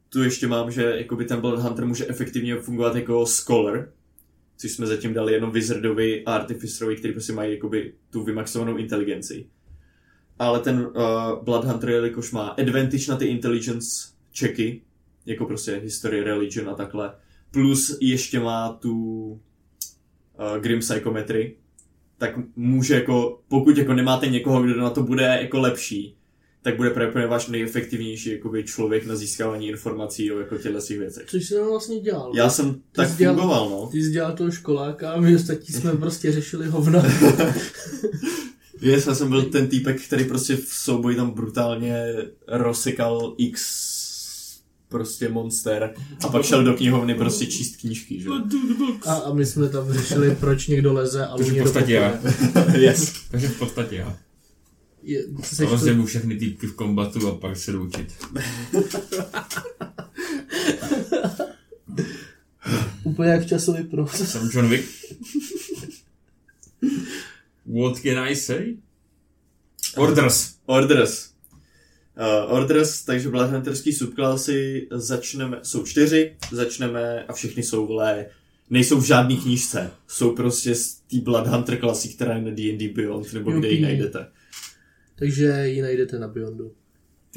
[0.09, 3.89] tu ještě mám, že jakoby ten Blood Hunter může efektivně fungovat jako scholar,
[4.57, 9.47] což jsme zatím dali jenom Wizardovi a Artificerovi, který prostě mají jakoby tu vymaxovanou inteligenci.
[10.39, 14.83] Ale ten uh, Blood Hunter, jelikož má advantage na ty intelligence checky,
[15.27, 17.15] jako prostě history, religion a takhle,
[17.51, 18.93] plus ještě má tu
[19.33, 19.39] uh,
[20.61, 21.57] Grim Psychometry,
[22.19, 26.17] tak může jako, pokud jako nemáte někoho, kdo na to bude jako lepší,
[26.63, 31.27] tak bude právě váš nejefektivnější jakoby, člověk na získávání informací o jako těchto těch věcech.
[31.27, 32.33] Což jsem vlastně dělal.
[32.37, 33.89] Já jsem tak jsi dělal- fungoval, no.
[33.93, 37.03] Ty jsi dělal toho školáka a my ostatní jsme prostě řešili hovna.
[38.81, 42.15] Yes, já jsem byl ten týpek, který prostě v souboji tam brutálně
[42.49, 43.96] rozsekal x
[44.89, 45.95] prostě monster
[46.25, 48.29] a pak šel do knihovny prostě číst knížky, že?
[49.07, 52.19] A, a my jsme tam řešili, proč někdo leze a Takže v někdo podstatě já.
[52.77, 53.13] yes.
[53.31, 54.17] Takže v podstatě já.
[55.03, 58.13] Je, seš to, Rozjebu všechny týpky v kombatu a pak se jdu učit.
[63.05, 64.09] úplně jak časový pro.
[64.09, 64.89] Jsem John Wick.
[67.67, 68.77] What can I say?
[69.97, 70.55] Orders.
[70.67, 71.36] Orders.
[72.19, 78.27] Uh, orders, takže Bloodhunterský subklasy začneme, jsou čtyři, začneme a všechny jsou vole,
[78.71, 83.33] nejsou v žádný knížce, jsou prostě z té Bloodhunter klasy, která je na D&D Beyond,
[83.33, 84.27] nebo kde ji najdete.
[85.19, 86.73] Takže ji najdete na Beyondu.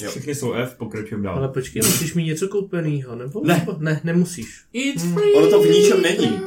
[0.02, 0.10] Jo.
[0.10, 1.54] Všechny jsou F, pokračujeme Ale dál.
[1.54, 3.42] počkej, musíš mít něco koupenýho, nebo?
[3.46, 3.68] Ne.
[3.78, 4.64] Ne, nemusíš.
[4.74, 5.04] It's
[5.36, 6.40] Ono to v ničem není.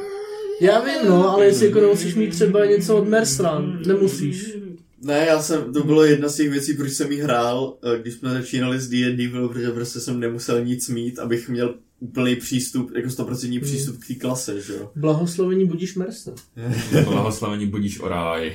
[0.61, 4.62] Já vím, no, ale jestli jako nemusíš mít třeba něco od Merstran, nemusíš.
[5.03, 8.13] Ne, já jsem, to bylo jedna z těch věcí, proč jsem jí hrál, eh, když
[8.13, 12.91] jsme začínali s D&D, bylo, protože prostě jsem nemusel nic mít, abych měl úplný přístup,
[12.95, 14.91] jako 100% přístup k té klase, že jo.
[14.95, 16.37] Blahoslovení budíš Merstran.
[17.03, 18.53] Blahoslavení budíš o ráj.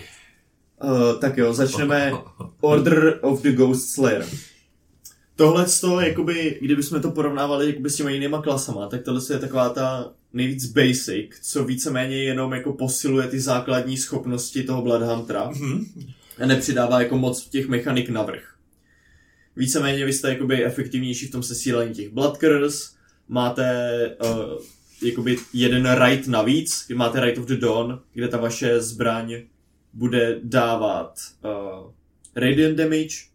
[0.84, 2.12] Uh, tak jo, začneme
[2.60, 4.26] Order of the Ghost Slayer.
[5.36, 9.68] Tohle to, jakoby, kdybychom to porovnávali jakoby s těma jinýma klasama, tak tohle je taková
[9.68, 15.52] ta nejvíc basic, co víceméně jenom jako posiluje ty základní schopnosti toho Bloodhuntera a
[16.46, 18.54] nepřidává jako moc těch mechanik navrh.
[19.56, 22.90] Víceméně vy jste jakoby efektivnější v tom sesílení těch Blood Curse,
[23.28, 23.92] máte
[24.24, 24.62] uh,
[25.02, 29.42] jakoby jeden right navíc, kdy máte Right of the Dawn, kde ta vaše zbraň
[29.92, 31.92] bude dávat uh,
[32.36, 33.28] radiant damage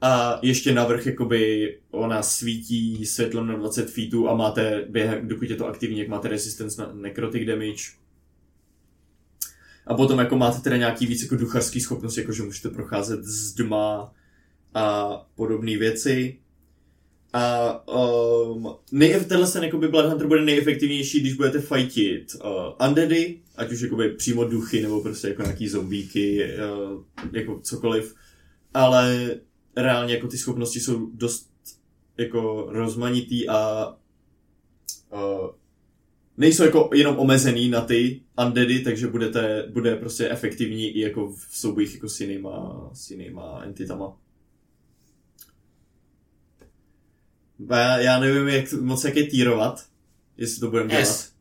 [0.00, 5.56] a ještě navrch jakoby ona svítí světlem na 20 feetů a máte během, dokud je
[5.56, 7.82] to aktivní, jak máte resistance na necrotic damage.
[9.88, 13.54] A potom jako máte teda nějaký víc jako ducharský schopnosti, jako že můžete procházet z
[13.54, 14.12] dma
[14.74, 16.38] a podobné věci.
[17.32, 23.40] A um, nej, tenhle ten jakoby Blood Hunter bude nejefektivnější, když budete fightit uh, undeady,
[23.56, 28.14] ať už jakoby přímo duchy, nebo prostě jako nějaký zombíky, uh, jako cokoliv.
[28.74, 29.34] Ale
[29.76, 31.50] reálně jako ty schopnosti jsou dost
[32.16, 33.88] jako rozmanitý a
[35.12, 35.50] uh,
[36.38, 41.46] nejsou jako jenom omezený na ty undeady, takže budete, bude prostě efektivní i jako v
[41.50, 44.16] soubojích jako s jinýma, s jinýma entitama.
[47.70, 49.86] Já, já nevím, jak moc jak je týrovat,
[50.36, 51.06] jestli to budeme dělat.
[51.06, 51.32] S.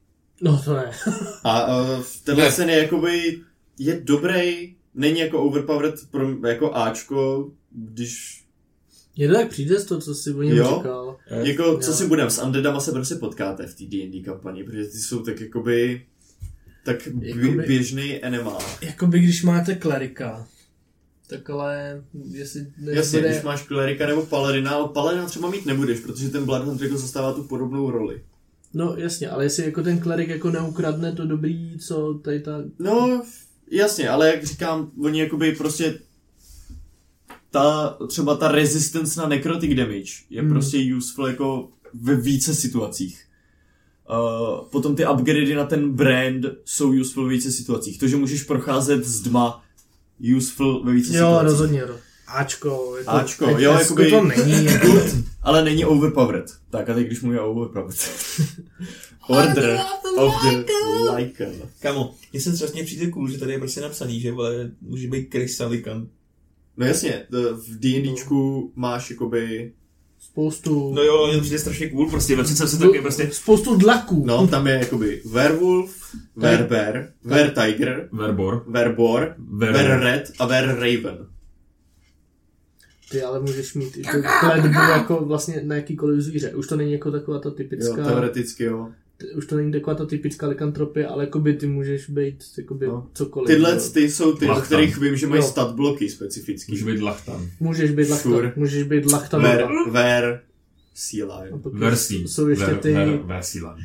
[0.42, 0.92] No to ne.
[1.44, 2.52] A uh, tenhle Ne.
[2.52, 3.42] scén je jakoby,
[3.80, 8.44] je dobrý, není jako overpowered pro, jako Ačko, když,
[9.17, 10.73] Je to tak přijde z toho, co jsi o něm Jo.
[10.77, 11.17] říkal.
[11.43, 11.95] jako, co jo.
[11.97, 15.41] si budem, s Undeadama se prostě potkáte v té D&D kampani, protože ty jsou tak
[15.41, 16.06] jakoby,
[16.86, 18.58] tak Jakoby- bě- běžný NMA.
[18.82, 20.47] Jakoby když máte klerika,
[21.27, 23.30] tak ale jestli než Jasně, bude...
[23.32, 26.97] když máš klerika nebo paladina, ale paladina třeba mít nebudeš, protože ten Blood Hunter jako
[26.97, 28.21] zastává tu podobnou roli.
[28.73, 32.51] No jasně, ale jestli jako ten klerik jako neukradne to dobrý, co tady ta...
[32.80, 33.23] No,
[33.71, 35.99] jasně, ale jak říkám, oni jakoby prostě
[37.58, 40.50] ta, třeba ta resistance na necrotic damage je Hmm.
[40.52, 41.70] prostě useful jako
[42.02, 43.24] ve více situacích.
[44.10, 48.00] Uh, potom ty upgradey na ten brand jsou useful ve více situacích.
[48.00, 49.63] To, že můžeš procházet z dma,
[50.38, 51.43] useful ve více Jo, situacích.
[51.43, 51.86] rozhodně.
[51.86, 54.65] ro- Ačko, jako, Áčko, jako jo, Esko jakoby- to není.
[54.65, 55.04] Jako, Good,
[55.43, 56.46] ale není overpowered.
[56.70, 58.10] Tak a teď když mluvím o overpowered.
[59.30, 59.80] Order
[60.15, 60.76] of the
[61.15, 61.52] Lycan.
[61.82, 65.26] Kamo, mně se strašně přijde cool, že tady je prostě napsaný, že vole, může být
[65.30, 66.08] krysalikan.
[66.78, 67.26] No jasně,
[67.68, 69.74] v D&Dčku máš jakoby
[70.20, 70.94] spoustu...
[70.94, 73.30] No jo, mně to přijde strašně cool, prostě ve jsem se taky prostě...
[73.32, 74.24] Spoustu dlaků.
[74.26, 78.63] No, tam je jakoby werewolf, werbear, weretiger, Verbor.
[78.68, 79.74] werbor, Ver...
[79.74, 81.28] werred a werraven.
[83.12, 86.54] Ty ale můžeš mít i tu kletbu jako vlastně na jakýkoliv zvíře.
[86.56, 88.06] Už to není jako taková ta Jo, typická...
[88.06, 88.92] teoreticky jo.
[89.38, 93.08] Už to není taková ta typická likantropie, ale jakoby ty můžeš být jakoby No.
[93.13, 93.47] cokoliv.
[93.47, 93.80] Tyhle jo.
[93.93, 94.65] ty jsou ty, o Lachtan.
[94.65, 95.47] kterých vím, že mají Jo.
[95.47, 96.71] stat bloky specifický.
[96.71, 97.47] Může být lachtan.
[97.60, 98.53] Můžeš být lachtan, Fur.
[98.56, 99.41] můžeš být lachtan.
[99.41, 100.41] Ver, ver,
[100.93, 101.62] sea A lion.
[101.62, 102.27] pak Versí.
[102.27, 103.77] Jsou ještě Ver, ty, ver, versilan.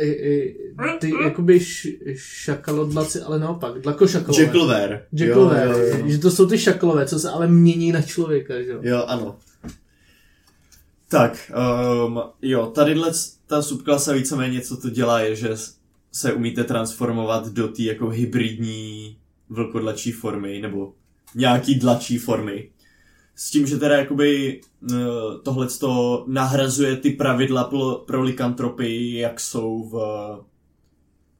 [0.00, 0.56] i, i,
[1.00, 4.42] ty jakoby š, šakalodlaci, ale naopak, dlakošakalové.
[4.42, 5.02] Jackalver.
[5.12, 6.08] Jackalové, Jo, jo, jo.
[6.08, 8.78] že to jsou ty šakalové, co se ale mění na člověka, že jo.
[8.82, 9.38] Jo, ano.
[11.10, 11.52] Tak,
[12.06, 13.12] um, jo, tadyhle
[13.46, 15.48] ta subklasa víceméně, co to dělá, je, že
[16.12, 19.16] se umíte transformovat do té jako hybridní
[19.48, 20.94] vlkodlačí formy, nebo
[21.34, 22.70] nějaký dlačí formy.
[23.34, 24.60] S tím, že teda jakoby
[25.42, 29.92] tohle to nahrazuje ty pravidla pro, pro likantropii, jak jsou v,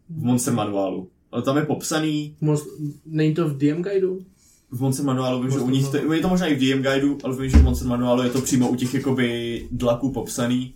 [0.09, 1.11] v Monster Manuálu.
[1.33, 2.69] Ale tam je popsaný, Moc,
[3.07, 4.25] není to v DM guideu?
[4.71, 7.19] V Monster Manuálu vím, že u nich, to, je to možná i v DM Guideu,
[7.25, 10.75] ale vím, že v Monster Manuálu je to přímo u těch jakoby dlaků popsaný,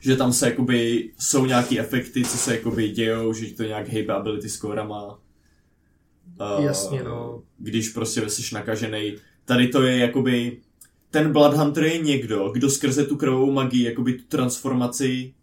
[0.00, 4.14] že tam se jakoby jsou nějaký efekty, co se jakoby dějou, že to nějak hejbe
[4.14, 5.18] ability scorama.
[6.40, 7.42] Uh, Jasně, no.
[7.58, 9.14] Když prostě jsi nakažený.
[9.44, 10.60] Tady to je jakoby,
[11.10, 15.34] ten Blood Hunter je někdo, kdo skrze tu krvovou magii jakoby tu transformaci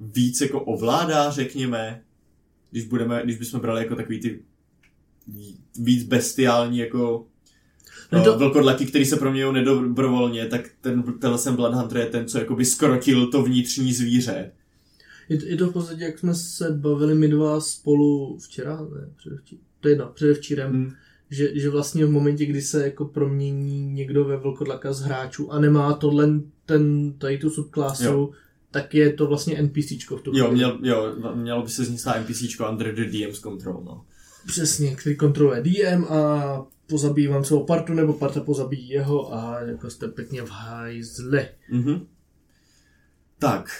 [0.00, 2.02] víc jako ovládá, řekněme,
[2.70, 4.42] když budeme, když bychom brali jako takový ty
[5.78, 7.26] víc bestiální jako
[8.12, 12.06] No no to- velkodlaky, který se proměňují nedobrovolně, tak ten, tenhle sem Blood Hunter je
[12.06, 14.52] ten, co jakoby skrotil to vnitřní zvíře.
[15.28, 19.08] Je to, je to v podstatě, jak jsme se bavili my dva spolu včera, ne,
[19.16, 20.92] předevčí, to je jedno, předevčírem, Hmm.
[21.30, 25.60] že, že vlastně v momentě, kdy se jako promění někdo ve velkodlaka z hráčů a
[25.60, 26.28] nemá tohle,
[26.66, 28.30] ten, tady tu subklásu, Jo.
[28.70, 31.98] tak je to vlastně NPCčko v tu Jo, měl, jo, mělo by se z ní
[31.98, 34.04] stát NPCčko under the DM's control, no.
[34.46, 39.90] Přesně, který kontroluje DM a pozabíjí vám celou partu, nebo parta pozabíjí jeho a jako
[39.90, 41.48] jste pěkně v hajzli.
[41.70, 42.06] Mhm.
[43.38, 43.70] Tak,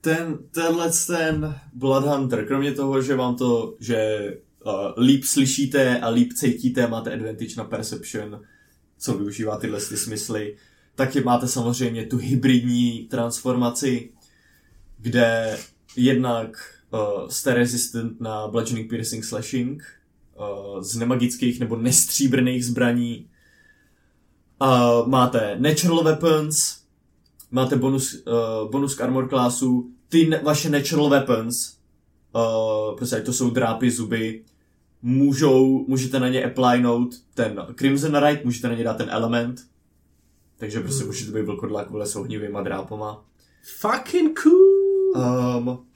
[0.00, 4.30] ten, tenhle ten Blood Hunter, kromě toho, že vám to, že
[4.66, 8.42] uh, líp slyšíte a líp cítíte, máte advantage na perception,
[8.98, 10.56] co využívá tyhle ty smysly,
[10.94, 14.10] taky máte samozřejmě tu hybridní transformaci,
[14.98, 15.58] kde
[15.96, 19.82] jednak uh, jste resistant na bludgeoning, piercing, slashing
[20.80, 23.28] z nemagických nebo nestříbrných zbraní.
[24.62, 26.78] Uh, máte natural weapons,
[27.50, 31.76] máte bonus, uh, bonus k armor classu, ty ne- vaše natural weapons,
[32.34, 34.44] uh, prostě to jsou drápy, zuby,
[35.02, 39.60] můžou, můžete na ně applinout ten Crimson Right, můžete na ně dát ten element,
[40.56, 41.06] takže prostě Hmm.
[41.06, 43.24] můžete být vlkodlak vole s ohnivýma drápama.
[43.80, 45.24] Fucking cool!
[45.58, 45.86] Um,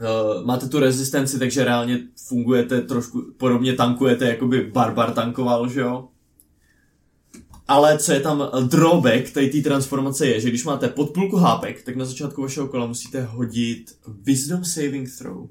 [0.00, 5.80] Uh, máte tu rezistenci, takže reálně fungujete trošku, podobně tankujete, jako by barbar tankoval, že
[5.80, 6.08] jo?
[7.68, 11.96] Ale co je tam drawback tady té transformace je, že když máte podpůlku hápek, tak
[11.96, 15.48] na začátku vašeho kola musíte hodit Wisdom Saving Throw.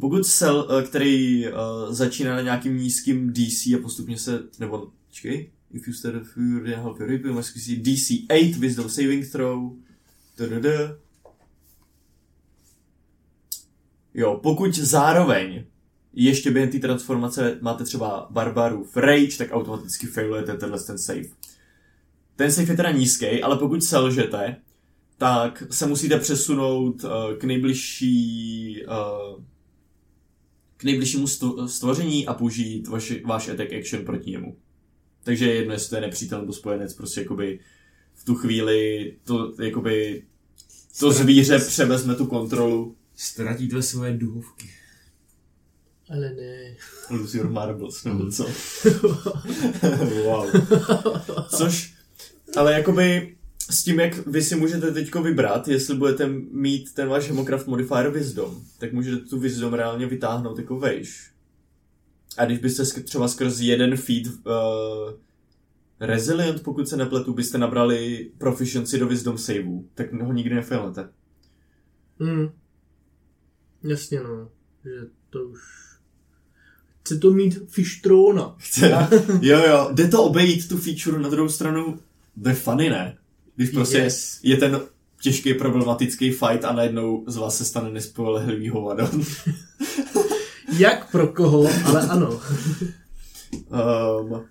[0.00, 1.52] Pokud cel, eh, který uh,
[1.94, 6.74] začíná na nějakým nízkým DC a postupně se, nebo, čekej, if you start a fury
[6.74, 9.72] help your see DC 8 Wisdom Saving Throw,
[10.36, 11.01] Tadada.
[14.14, 15.64] Jo, pokud zároveň
[16.12, 21.22] ještě během té transformace máte třeba barbaru v rage, tak automaticky failujete tenhle ten save.
[22.36, 24.56] Ten save je teda nízký, ale pokud selžete,
[25.18, 29.42] tak se musíte přesunout uh, k nejbližší uh,
[30.76, 34.56] k nejbližšímu stvo- stvoření a použít vaši, váš attack action proti němu.
[35.24, 37.60] Takže je jedno, jestli to je nepřítel nebo spojenec, prostě jakoby
[38.14, 40.24] v tu chvíli to, jakoby,
[40.98, 42.96] to zvíře převezme tu kontrolu.
[43.16, 44.70] Ztratíte svoje duhovky.
[46.10, 46.76] Ale ne.
[47.10, 48.46] Lose your marbles, nebo co?
[50.24, 50.50] wow.
[51.56, 51.94] Což,
[52.56, 53.36] ale jakoby
[53.70, 58.10] s tím, jak vy si můžete teďko vybrat, jestli budete mít ten váš Hemocraft Modifier
[58.10, 61.32] Wisdom, tak můžete tu Wisdom reálně vytáhnout jako vejš.
[62.38, 64.32] A když byste sk- třeba skrz jeden feed uh,
[66.00, 71.08] Resilient, pokud se nepletu, byste nabrali Proficiency do Wisdom saveu, tak ho nikdy nefailnete.
[72.20, 72.48] Hmm.
[73.84, 74.48] Jasně no,
[74.84, 74.90] že
[75.30, 75.60] to už...
[77.00, 78.54] Chce to mít fištrona.
[78.58, 79.08] Chce,
[79.40, 81.98] jo, jo, jde to obejít tu feature, na druhou stranu,
[82.42, 83.18] to je funny, ne?
[83.56, 84.40] Když prostě Yes.
[84.42, 84.80] je ten
[85.22, 89.10] těžký problematický fight a najednou z vás se stane nespolehlivý hovado.
[90.78, 92.40] Jak pro koho, ale ano.
[94.20, 94.44] um,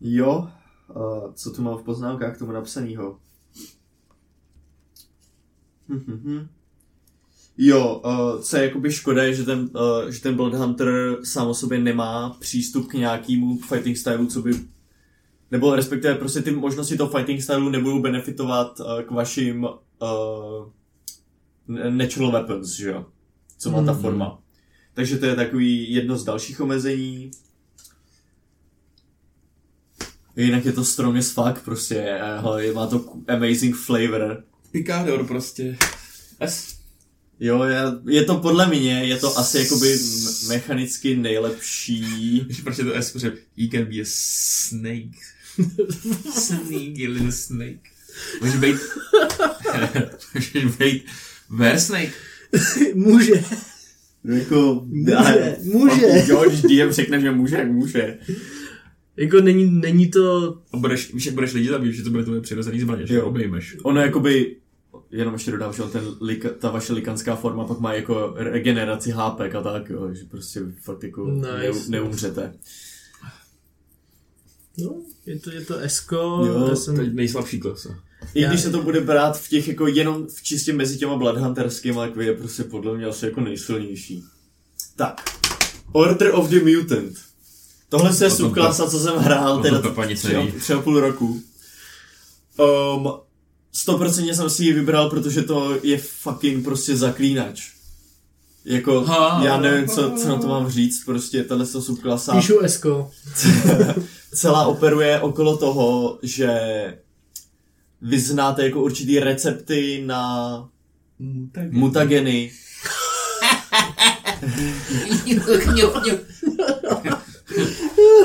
[0.00, 0.48] jo,
[0.96, 3.18] uh, co tu mám v poznámkách k tomu napsanýho?
[7.58, 11.54] Jo, uh, co je jakoby škoda je, že ten, uh, že ten Bloodhunter sám o
[11.54, 14.52] sobě nemá přístup k nějakému fighting stylu, co by
[15.50, 20.68] nebo respektive prostě ty možnosti toho fighting stylu nebudou benefitovat uh, k vašim uh,
[21.90, 23.06] natural weapons, že jo?
[23.58, 24.00] Co má ta Mhm.
[24.02, 24.38] forma.
[24.94, 27.30] Takže to je takový jedno z dalších omezení.
[30.36, 34.44] Jinak je to strong as fuck, prostě, hele, má to amazing flavor.
[34.72, 35.76] Picador prostě.
[36.40, 36.73] S.
[37.44, 37.78] Jo, je,
[38.08, 39.98] je to podle mě, je to asi jakoby
[40.48, 42.04] mechanicky nejlepší.
[42.64, 45.16] Prostě to S, protože you can be a snake.
[46.34, 47.88] Sneaky little snake.
[48.42, 48.76] Může být...
[50.34, 51.04] Můžeš být
[51.50, 52.12] bear snake.
[52.94, 53.44] Může,
[54.24, 56.24] jako, Může, může.
[56.26, 58.18] Jo, když DM řekne, že může, tak může.
[59.16, 60.58] jako není, není to...
[60.72, 63.76] A budeš, víš, jak budeš lidi zabít, že to bude tvoje přirozený zbraně, že obejmeš.
[63.82, 64.56] Ono jakoby,
[65.10, 66.04] jenom ještě dodám, že on ten
[66.58, 71.02] ta vaše likanská forma pak má jako regeneraci hápek a tak, jo, že prostě fakt
[71.02, 71.46] jako Nice.
[71.48, 72.54] ne, neumřete.
[74.78, 76.16] No, je to, je to Esko,
[76.46, 76.96] Jo, já jsem...
[76.96, 77.98] To je nejslabší klasa.
[78.34, 81.16] I Já- když se to bude brát v těch jako jenom v čistě mezi těma
[81.16, 84.24] Bloodhunterskými, tak je prostě podle mě asi jako nejsilnější.
[84.96, 85.20] Tak.
[85.92, 87.18] Order of the Mutant.
[87.88, 89.82] Tohle je O tom subklasa, co jsem hrál teda
[90.60, 91.42] tři a půl roku.
[92.58, 93.12] Um,
[93.74, 97.70] 100% jsem si ji vybral, protože to je fucking prostě zaklínač.
[98.64, 99.40] Jako, Ha.
[99.44, 103.10] já nevím, co, co na to mám říct, prostě tahle subklasa Píšu Esko.
[104.34, 106.48] celá operuje okolo toho, že
[108.02, 110.68] vy znáte jako určitý recepty na
[111.70, 112.50] mutageny.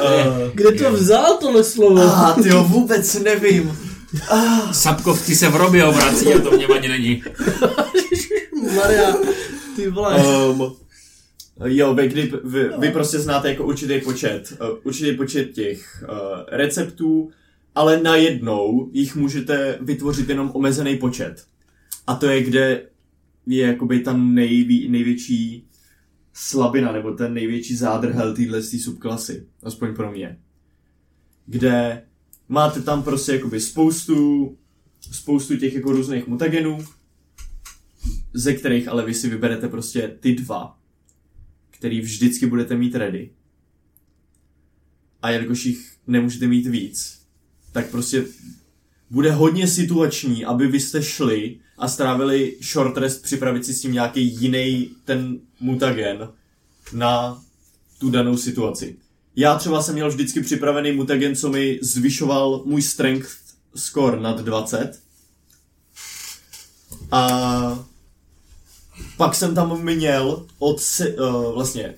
[0.01, 2.01] Uh, Kde to vzal tohle slovo?
[2.01, 3.88] ah, ty jo, vůbec nevím.
[4.71, 7.23] Sapkovci se v robě obrací a to mě ani není.
[8.75, 9.15] Maria,
[9.75, 10.25] ty vole.
[10.25, 10.75] Um,
[11.65, 16.17] jo, vy, kdy, vy, vy prostě znáte jako určitý počet, uh, určitý počet těch uh,
[16.47, 17.29] receptů,
[17.75, 21.45] ale najednou jich můžete vytvořit jenom omezený počet.
[22.07, 22.81] A to je, kde
[23.45, 25.67] je jakoby ta nejví, největší
[26.33, 30.39] slabina, nebo ten největší zádrhel téhle subklasy, aspoň pro mě.
[31.45, 32.03] Kde
[32.49, 34.57] máte tam prostě jakoby spoustu,
[35.11, 36.85] spoustu těch jako různých mutagenů,
[38.33, 40.79] ze kterých ale vy si vyberete prostě ty dva,
[41.69, 43.31] který vždycky budete mít ready.
[45.21, 47.21] A jelikož jich nemůžete mít víc,
[47.71, 48.25] tak prostě
[49.09, 53.91] bude hodně situační, aby vy jste šli a strávili short rest připravit si s tím
[53.91, 56.29] nějaký jiný ten mutagen
[56.93, 57.43] na
[57.97, 58.97] tu danou situaci.
[59.35, 63.29] Já třeba jsem měl vždycky připravený mutagen, co mi zvyšoval můj strength
[63.75, 64.99] score nad 20.
[67.11, 67.85] A
[69.17, 71.93] Pak jsem tam měl od, se, uh, vlastně,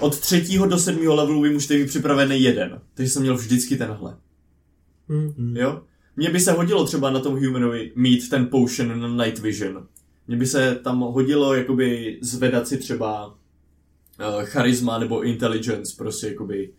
[0.00, 2.80] od třetího do sedmého levelu vy můžete mít připravený jeden.
[2.94, 4.16] Takže jsem měl vždycky tenhle.
[5.08, 5.56] Hm.
[5.56, 5.82] Jo?
[6.16, 9.86] Mně by se hodilo třeba na tom humanovi mít ten potion na night vision.
[10.28, 13.34] Mně by se tam hodilo jakoby zvedat si třeba
[14.28, 16.72] uh, charisma nebo intelligence, prostě jakoby.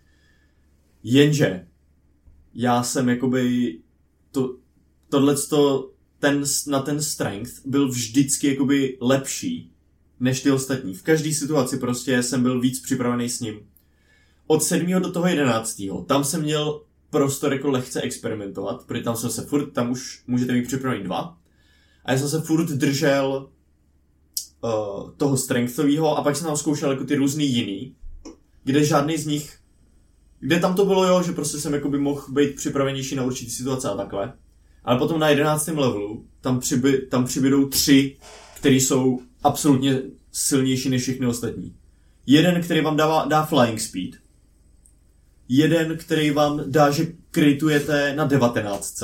[1.03, 1.67] Jenže
[2.53, 3.77] já jsem jakoby
[4.31, 4.57] to,
[5.09, 9.71] tohleto, ten, na ten strength byl vždycky jakoby lepší
[10.19, 10.93] než ty ostatní.
[10.93, 13.59] V každé situaci prostě jsem byl víc připravený s ním.
[14.47, 15.01] Od 7.
[15.01, 15.81] do toho 11.
[16.07, 20.53] tam jsem měl prostor jako lehce experimentovat, protože tam jsem se furt, tam už můžete
[20.53, 21.37] mít připravený dva.
[22.05, 23.49] A já jsem se furt držel
[24.63, 27.95] uh, toho strengthového a pak jsem tam zkoušel jako ty různý jiný,
[28.63, 29.57] kde žádný z nich,
[30.39, 33.51] kde tam to bylo jo, že prostě jsem jako by mohl být připravenější na určitý
[33.51, 34.33] situace a takhle.
[34.83, 35.67] Ale potom na 11.
[35.67, 38.17] levelu tam, přiby, tam přibydou tři,
[38.57, 40.01] který jsou absolutně
[40.31, 41.75] silnější než všechny ostatní.
[42.25, 44.11] Jeden, který vám dává, dá flying speed.
[45.49, 49.03] Jeden, který vám dá, že kritujete na 19.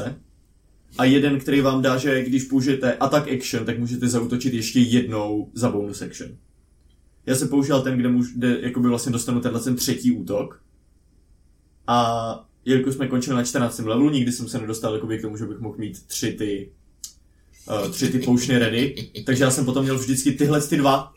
[0.98, 5.52] A jeden, který vám dá, že když použijete attack action, tak můžete zautočit ještě jednou
[5.54, 6.30] za bonus action.
[7.26, 10.62] Já jsem použil ten, kde, můž, kde jakoby vlastně dostanu tenhle ten třetí útok.
[11.88, 13.80] A jelikož jsme končili na 14.
[13.80, 16.72] levelu, nikdy jsem se nedostal jakoby k tomu, že bych mohl mít tři ty
[17.70, 21.14] uh, tři ty poutiony ready, takže já jsem potom měl vždycky tyhle ty dva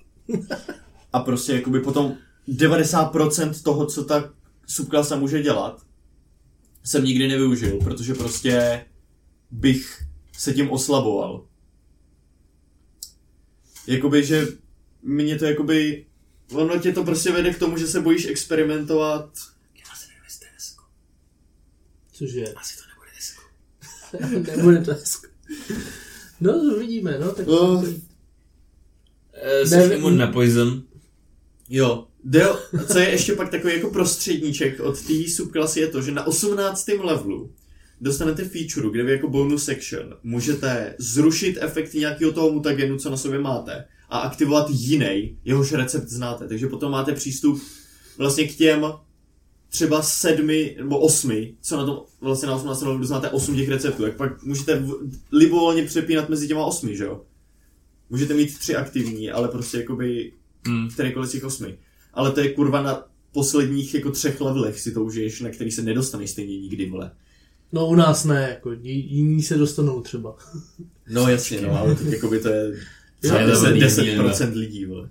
[1.12, 2.14] a prostě jakoby potom
[2.48, 4.30] 90% toho, co ta
[4.66, 5.82] subklasa může dělat,
[6.84, 8.84] jsem nikdy nevyužil, protože prostě
[9.53, 10.03] bych
[10.38, 11.46] se tím oslaboval.
[13.86, 14.46] Jakoby, že
[15.03, 16.07] mě to jakoby,
[16.55, 19.30] ono tě to prostě vede k tomu, že se bojíš experimentovat.
[19.78, 20.84] Já si nevím, jestli to je desko.
[22.12, 22.44] Cože?
[22.55, 23.42] Asi to nebude desko.
[24.57, 25.26] Nebude to hezko.
[26.40, 27.48] No, uvidíme, no, tak...
[27.48, 27.84] Oh.
[27.84, 27.88] Uh,
[29.64, 30.82] jsi Ne- imun na poison.
[31.68, 32.09] Jo.
[32.24, 32.59] Jde, o-
[32.92, 36.88] co je ještě pak takový jako prostředníček od té subklasy je to, že na 18.
[36.88, 37.55] levelu
[38.03, 43.16] dostanete feature, kde vy jako bonus section můžete zrušit efekt nějakého toho mutagenu, co na
[43.16, 46.48] sobě máte a aktivovat jiný, jehož recept znáte.
[46.48, 47.62] Takže potom máte přístup
[48.18, 48.86] vlastně k těm
[49.68, 52.82] třeba sedmi nebo osmi, co na tom vlastně na 18.
[52.82, 54.94] levelu znáte osm těch receptů, jak pak můžete v-
[55.32, 57.22] libovolně přepínat mezi těma osmi, že jo?
[58.11, 60.32] Můžete mít tři aktivní, ale prostě jakoby
[60.66, 60.88] Hmm.
[60.90, 61.78] kterýkoliv z těch osmi.
[62.14, 65.82] Ale to je kurva na posledních jako třech levelech si to užiješ, na který se
[65.82, 67.11] nedostaneš stejně nikdy, vole.
[67.72, 70.36] No u nás ne, jako jiní se dostanou třeba.
[71.10, 72.72] No jasně, no, ale to, jakoby to je
[73.20, 75.08] třeba High level 10, D&D, 10% lidí, vole.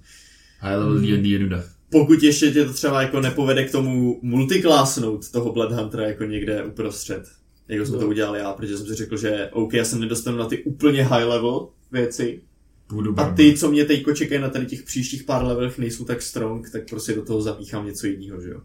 [0.59, 1.63] High level D&D je nuda.
[1.89, 6.63] Pokud ještě tě to třeba jako nepovede k tomu multiklásnout toho Blood Huntera jako někde
[6.63, 7.23] uprostřed,
[7.67, 8.01] jako jsme No.
[8.01, 11.03] to udělali já, protože jsem si řekl, že OK, já se nedostanu na ty úplně
[11.03, 12.41] high level věci,
[12.89, 16.21] Budu a ty, co mě teďko čekají na tady těch příštích pár levelech, nejsou tak
[16.21, 18.61] strong, tak prostě do toho zamíchám něco jiného, že jo.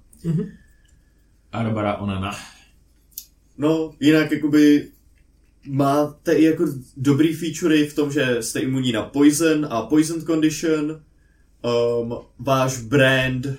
[1.52, 2.32] Arbara onana.
[3.58, 4.88] No, jinak jakoby
[5.68, 6.64] máte i jako
[6.96, 11.02] dobrý featurey v tom, že jste imunní na poison a poison condition.
[12.00, 13.52] Um, váš brand uh,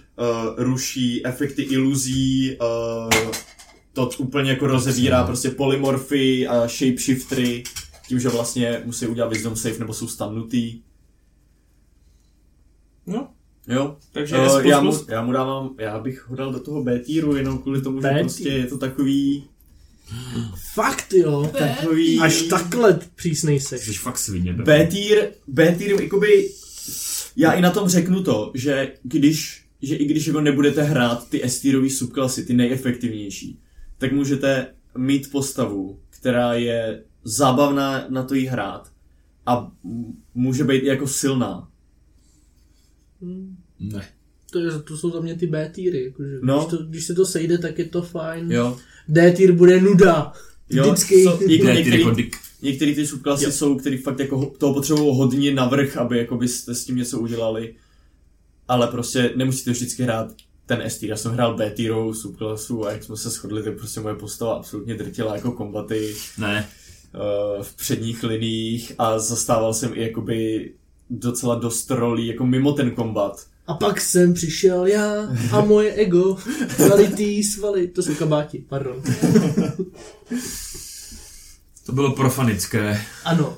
[0.58, 3.32] ruší efekty iluzí, uh,
[3.94, 7.64] to úplně jako rozebírá prostě polymorfy a shapeshiftery,
[8.08, 10.82] tím, že vlastně musí udělat wisdom save nebo jsou stannutý.
[13.08, 13.28] No,
[13.68, 17.00] Jo, takže uh, já, mu, já mu dávám, já bych ho dal do toho B
[17.00, 19.44] týru jenom kvůli tomu, že prostě je to takový,
[20.74, 21.52] Fakt jo.
[21.58, 22.20] takový...
[22.20, 23.86] Až takhle přísnej seš.
[23.86, 24.56] Jsi fakt svině.
[24.56, 24.66] tak.
[24.66, 26.50] B tier, B tier, jakoby,
[27.36, 31.44] já i na tom řeknu to, že když, že i když jako nebudete hrát ty
[31.44, 33.60] S subklasy, ty nejefektivnější,
[33.98, 38.92] tak můžete mít postavu, která je zábavná na to jí hrát
[39.46, 39.72] a
[40.34, 41.70] může být i jako silná.
[43.80, 44.17] Ne.
[44.52, 46.04] To, je, to jsou za mě ty B týry.
[46.04, 46.58] Jakože, No.
[46.60, 48.52] když, to, když se to sejde, tak je to fajn.
[48.52, 48.78] Jo,
[49.08, 50.34] D tier bude nuda.
[50.70, 51.24] jo Vždycky.
[51.24, 52.36] so, jako ty některý, dick.
[52.62, 53.52] některý ty subklasy Jo.
[53.52, 57.20] jsou, který fakt jako ho- toho potřebují hodně navrh, aby jako byste s tím něco
[57.20, 57.74] udělali.
[58.68, 60.34] Ale prostě nemusíte vždycky hrát
[60.66, 61.10] ten S tier.
[61.10, 64.54] Já jsem hrál B tierovou subklasu a jak jsme se shodli, tak prostě moje postava
[64.56, 66.68] absolutně drtila jako kombaty Ne.
[67.58, 70.72] uh, v předních liních a zastával jsem i jakoby
[71.10, 73.48] docela dost rolí jako mimo ten kombat.
[73.68, 75.14] A pak jsem přišel já
[75.52, 76.38] a moje ego.
[76.76, 77.88] Kvalitý svaly.
[77.88, 79.02] To jsou kabáti, pardon.
[81.86, 83.02] To bylo profanické.
[83.26, 83.58] Ano.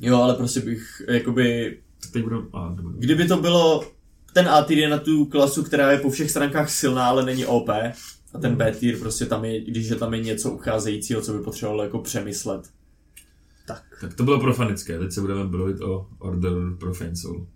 [0.00, 2.48] Jo, ale prostě bych jakoby Tak teď budu...
[2.52, 2.98] A, nebudu.
[2.98, 3.84] Kdyby to bylo
[4.32, 7.46] ten A tier je na tu klasu, která je po všech stránkách silná, ale není
[7.46, 7.68] OP.
[7.68, 11.38] A ten B tier prostě tam je, když je tam je něco ucházejícího, co by
[11.38, 12.70] potřebovalo jako přemyslet.
[13.66, 17.46] Tak to bylo profanické, teď se budeme bavit o Order Profane Soul.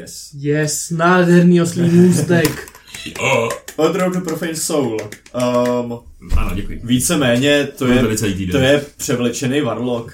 [0.00, 0.30] Yes.
[0.34, 2.72] Yes, nádherný oslý můstek.
[3.20, 4.96] O, Od Road to Profane Soul.
[5.34, 6.00] Um,
[6.36, 6.80] ano, děkuji.
[6.84, 8.02] víceméně to je,
[8.50, 10.12] to je převlečený Warlock.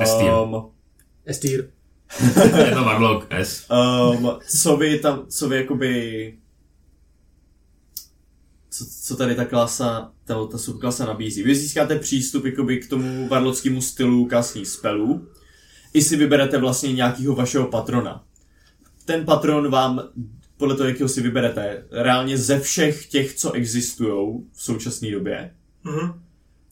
[0.00, 0.30] Estir.
[0.30, 0.70] Um,
[1.26, 1.68] Estýr.
[2.64, 3.66] Je to Warlock S.
[3.70, 6.34] um, co vy tam, co vy jakoby
[8.70, 11.42] co, co tady ta klasa, ta, ta subklasa nabízí.
[11.42, 15.28] Vy získáte přístup jakoby k tomu varlockému stylu kasních spelů.
[15.94, 18.24] I si vyberete vlastně nějakého vašeho patrona.
[19.08, 20.02] Ten patron vám,
[20.56, 25.54] podle toho, jakého si vyberete, reálně ze všech těch, co existují v současné době,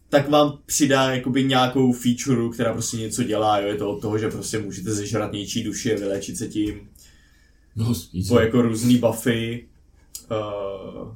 [0.08, 3.60] tak vám přidá jakoby nějakou feature, která prostě něco dělá.
[3.60, 3.68] Jo?
[3.68, 6.88] Je to od toho, že prostě můžete zežrat něčí duši a vylečit se tím
[7.76, 8.28] No, nic.
[8.28, 9.68] po jako různý buffy.
[10.30, 11.14] Uh,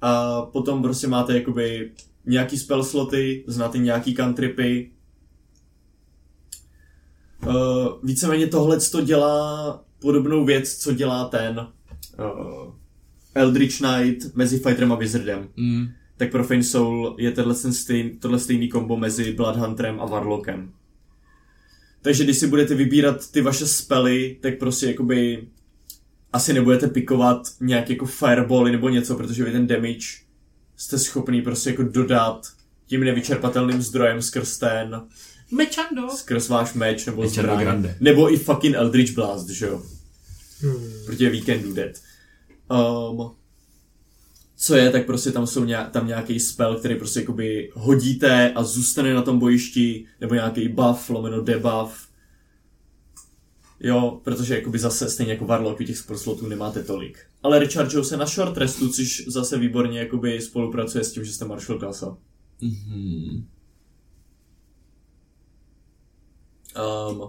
[0.00, 1.92] a potom prostě máte jakoby
[2.26, 4.90] nějaký spell sloty, znáte nějaký cantripy.
[7.46, 7.54] Uh,
[8.02, 11.66] víceméně tohle to dělá podobnou věc, co dělá ten
[12.18, 12.74] uh,
[13.34, 15.48] Eldritch Knight mezi Fighterem a Wizardem.
[15.56, 15.86] Mm.
[16.16, 20.72] Tak Profane Soul je tenhle ten stejn, tohle stejný kombo mezi Bloodhunterem a Warlockem.
[22.02, 25.48] Takže když si budete vybírat ty vaše spely, tak prostě jakoby
[26.32, 30.06] asi nebudete pikovat nějak jako firebally nebo něco, protože vy ten damage
[30.76, 32.46] jste schopný prostě jako dodat
[32.86, 35.02] tím nevyčerpatelným zdrojem skrz ten,
[35.50, 36.08] Mečando.
[36.16, 37.60] skrz váš meč nebo Mečando zbraň.
[37.60, 37.96] grande.
[38.00, 39.82] Nebo i fucking Eldritch Blast, že jo?
[40.60, 40.90] Hmm.
[41.06, 42.00] protože we can do that.
[43.10, 43.30] Um,
[44.56, 48.64] co je, tak prostě tam jsou nějak, tam nějaký spell, který prostě jakoby hodíte a
[48.64, 52.06] zůstane na tom bojišti, nebo nějaký buff, lomeno debuff.
[53.80, 57.18] Jo, protože jakoby zase stejně jako Warlock, těch spell nemáte tolik.
[57.42, 61.44] Ale rechargeou se na short restu, což zase výborně jakoby spolupracuje s tím, že jste
[61.44, 62.16] marshal klasa.
[62.60, 63.46] Mhm.
[66.76, 67.20] Um,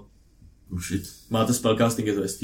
[0.72, 1.04] Oh shit.
[1.30, 2.44] máte spellcasting, je to ST.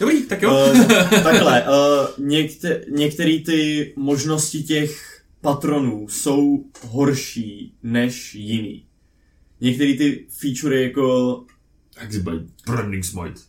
[0.00, 0.50] Dobrý, tak jo.
[0.74, 0.86] Uh,
[1.22, 8.86] takhle, uh, někte, některé ty možnosti těch patronů jsou horší než jiný.
[9.60, 11.44] Některé ty featurey jako
[11.96, 12.44] Exbite.
[12.66, 13.40] Burning Smite.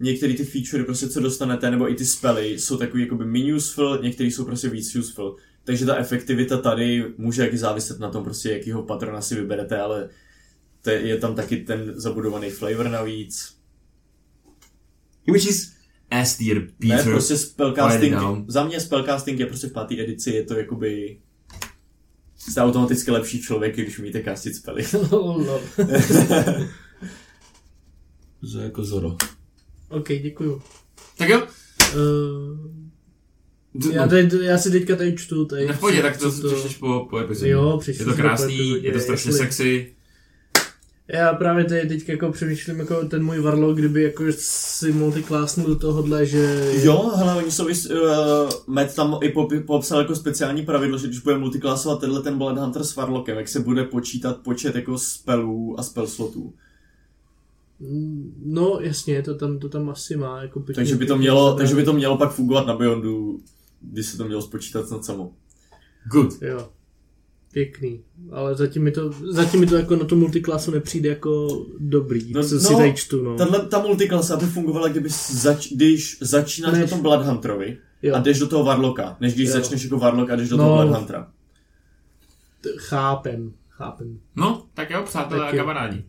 [0.00, 3.98] některé ty featurey prostě co dostanete, nebo i ty spely jsou takový jakoby méně useful,
[4.02, 5.36] některé jsou prostě víc useful.
[5.66, 10.08] Takže ta efektivita tady může jaký záviset na tom prostě, jakýho patrona si vyberete, ale
[10.82, 13.56] to je, je tam taky ten zabudovaný flavor navíc.
[15.32, 15.72] Which is
[16.10, 17.12] S tier Ne, Peter.
[17.12, 18.14] prostě spellcasting,
[18.46, 21.20] za mě spellcasting je prostě v páté edici, je to jakoby
[22.36, 24.84] jste automaticky lepší člověk, když umíte castit spely.
[28.52, 29.16] To je jako Zoro.
[29.88, 30.62] OK, děkuju.
[31.18, 31.46] Tak jo.
[31.94, 32.75] Uh,
[33.92, 35.44] já, tady, já si teďka tady čtu.
[35.44, 37.50] Tady Ne, v pohodě, tak to si přečteš po, po epizodě.
[37.50, 39.92] Jo, přečtu Je to to po krásný, je to strašně jestli- sexy.
[41.08, 45.74] Já právě tady teď jako přemýšlím jako ten můj Warlock, kdyby jako si multiklásnul do
[45.76, 46.70] tohohle, že...
[46.82, 51.06] Jo, hele, oni jsou, vys- uh, Matt tam i popi- popsal jako speciální pravidlo, že
[51.06, 54.98] když bude multiklasovat tenhle ten Blood Hunter s Warlockem, jak se bude počítat počet jako
[54.98, 56.52] spelů a spell slotů.
[58.44, 60.42] No jasně, to tam, to tam asi má.
[60.42, 63.40] Jako pěkně, Takže by to mělo, takže by to mělo pak fungovat na Beyondu,
[63.80, 65.32] když se to mělo spočítat snad samo.
[66.10, 66.42] Good.
[66.42, 66.68] Jo.
[67.52, 68.00] Pěkný.
[68.32, 71.48] Ale zatím mi to, zatím mi to jako na tu multiklasu nepřijde jako
[71.78, 73.36] dobrý, No, co no, si tady čtu, no.
[73.36, 78.14] Tahle, ta multiklasa aby fungovala, kdyby zač, když začínáš Než- na tom Blood Hunterovi Jo.
[78.14, 79.52] a jdeš do toho Warlocka, než když Jo.
[79.52, 80.64] začneš jako Warlock a jdeš do No.
[80.64, 81.30] toho Blood Huntera.
[82.60, 84.18] T- Chápem, chápem.
[84.36, 86.04] No, tak jo, přátelé Tak a kamarádi.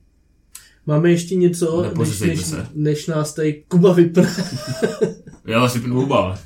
[0.86, 4.36] Máme ještě něco, než, než, než nás tady Kuba vypne.
[5.45, 6.39] Já si pnu huba.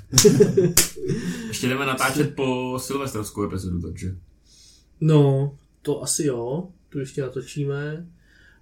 [1.48, 4.16] Ještě jdeme natáčet po silvestrovskou epizodu, takže.
[5.02, 8.08] No, to asi jo, tu ještě natočíme.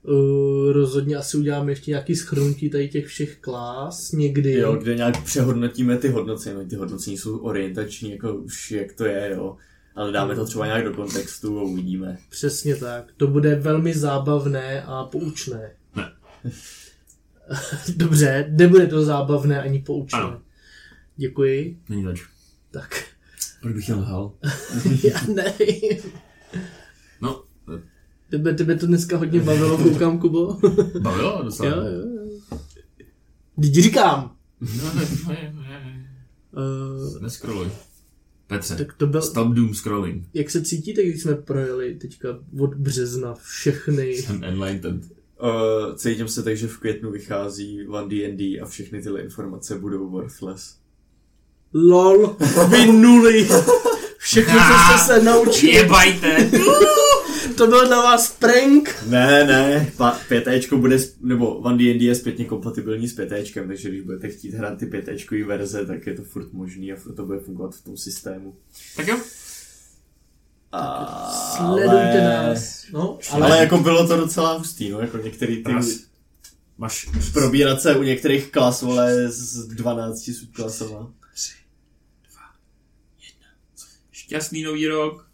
[0.04, 4.54] Uh, rozhodně asi uděláme ještě nějaký schrnutí tady těch všech klás někdy.
[4.54, 6.70] Jo, kde nějak přehodnotíme ty hodnocení.
[6.70, 9.56] Ty hodnocení jsou orientační, jako už jak to je, jo.
[9.96, 12.18] Ale dáme to třeba nějak do kontextu a uvidíme.
[12.30, 13.06] Přesně tak.
[13.18, 15.72] To bude velmi zábavné a poučné.
[15.96, 16.12] Ne.
[17.96, 20.20] Dobře, nebude to zábavné ani poučné.
[20.20, 20.42] Ano.
[21.20, 21.80] Děkuji.
[21.90, 22.22] Není zač.
[22.72, 23.04] Tak,
[23.62, 24.34] Proč bych jen lhal?
[25.04, 26.00] já nevím.
[27.22, 27.44] No,
[28.30, 30.58] Tebe, tebe to dneska hodně bavilo, koukám, Kubo.
[31.00, 31.70] bavilo docela.
[31.76, 32.00] jo, jo,
[32.52, 32.60] jo.
[33.62, 34.36] Teď říkám.
[34.62, 35.96] No, ne, ne,
[36.54, 37.68] Uh, Neskroluj.
[38.48, 40.28] Petře, tak to byl, stop doom scrolling.
[40.34, 45.04] jak se cítíte, když jsme projeli teďka od března všechny Jsem enlightened.
[45.44, 50.10] Uh, cítím se tak, že v květnu vychází One D&D a všechny tyhle informace budou
[50.10, 50.80] worthless.
[51.74, 52.38] LOL,
[52.70, 53.50] vy nuly.
[54.18, 55.72] Všechno, co jste se naučili.
[55.74, 56.50] Jebajte!
[57.58, 58.96] To byl na vás prank.
[59.08, 63.90] Ne, ne, pa, pětéčko bude, s- nebo One D&D je zpětně kompatibilní s pětéčkem, takže
[63.90, 67.26] když budete chtít hrát ty pětéčkový verze, tak je to furt možný a furt to
[67.26, 68.56] bude fungovat v tom systému.
[68.96, 69.18] Tak jo.
[70.72, 71.06] A,
[71.58, 72.84] Sledujte nás.
[72.94, 75.72] No, Ale, ale, jako bylo to docela hustý, no, jako některý ty...
[75.72, 75.88] Raz.
[76.78, 81.12] Máš Probírat se u některých klas, vole, s 12 subklasama.
[84.30, 85.26] Šťastný nový rok.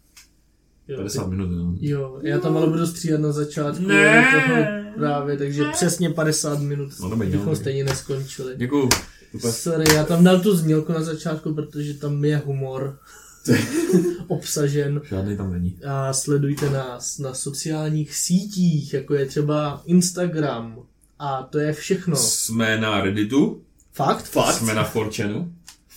[0.88, 1.74] jo, 50 minut, no.
[1.80, 4.26] jo, já tam ale budu stříhat na začátku Ne.
[4.32, 4.64] toho
[4.98, 7.56] právě, takže přesně 50 minut No, dobrý, bychom no.
[7.56, 8.54] stejně neskončili.
[8.56, 8.88] Děkuju.
[9.50, 12.98] Sorry, já tam dal tu znělku na začátku, protože tam je humor
[14.26, 15.00] obsažen.
[15.08, 15.78] Žádný tam není.
[15.88, 20.78] A sledujte nás na sociálních sítích, jako je třeba Instagram.
[21.18, 22.16] A to je všechno.
[22.16, 24.24] Jsme na Redditu, Fakt?
[24.24, 24.54] Fakt?
[24.54, 25.48] jsme na 4chanu.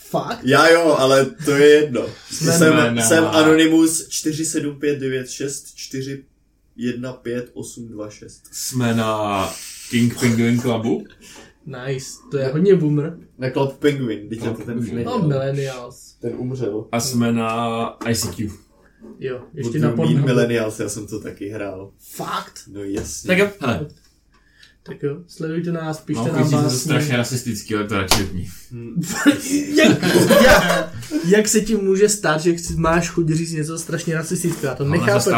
[0.10, 0.40] Fakt?
[0.44, 2.06] Já jo, ale to je jedno.
[2.32, 5.66] Jsme jsem, na- jsem Anonymous 47596
[6.78, 8.42] 4158826.
[8.52, 9.50] Jsme na
[9.90, 11.04] King Penguin Clubu.
[11.66, 12.06] Nice.
[12.32, 13.18] To je hodně boomer.
[13.38, 16.14] Na Club Penguin, teď to ten už No, millennials.
[16.22, 16.88] Ten umřel.
[16.92, 18.50] A jsme na ICQ.
[19.20, 20.26] Jo, ještě Budu na Pornhubu.
[20.26, 21.92] Millennials, já jsem to taky hrál.
[22.00, 22.60] Fakt?
[22.72, 23.28] No jasně.
[23.28, 23.88] Tak jo, hele.
[24.84, 26.80] Tak jo, sledujte nás, pište Mám nám že to básně.
[26.80, 28.48] strašně rasistický, ale to radši
[29.76, 30.04] jak,
[30.42, 30.94] jak,
[31.26, 34.76] jak se ti může stát, že máš chuť říct něco strašně rasistického?
[34.76, 35.30] To nechápu.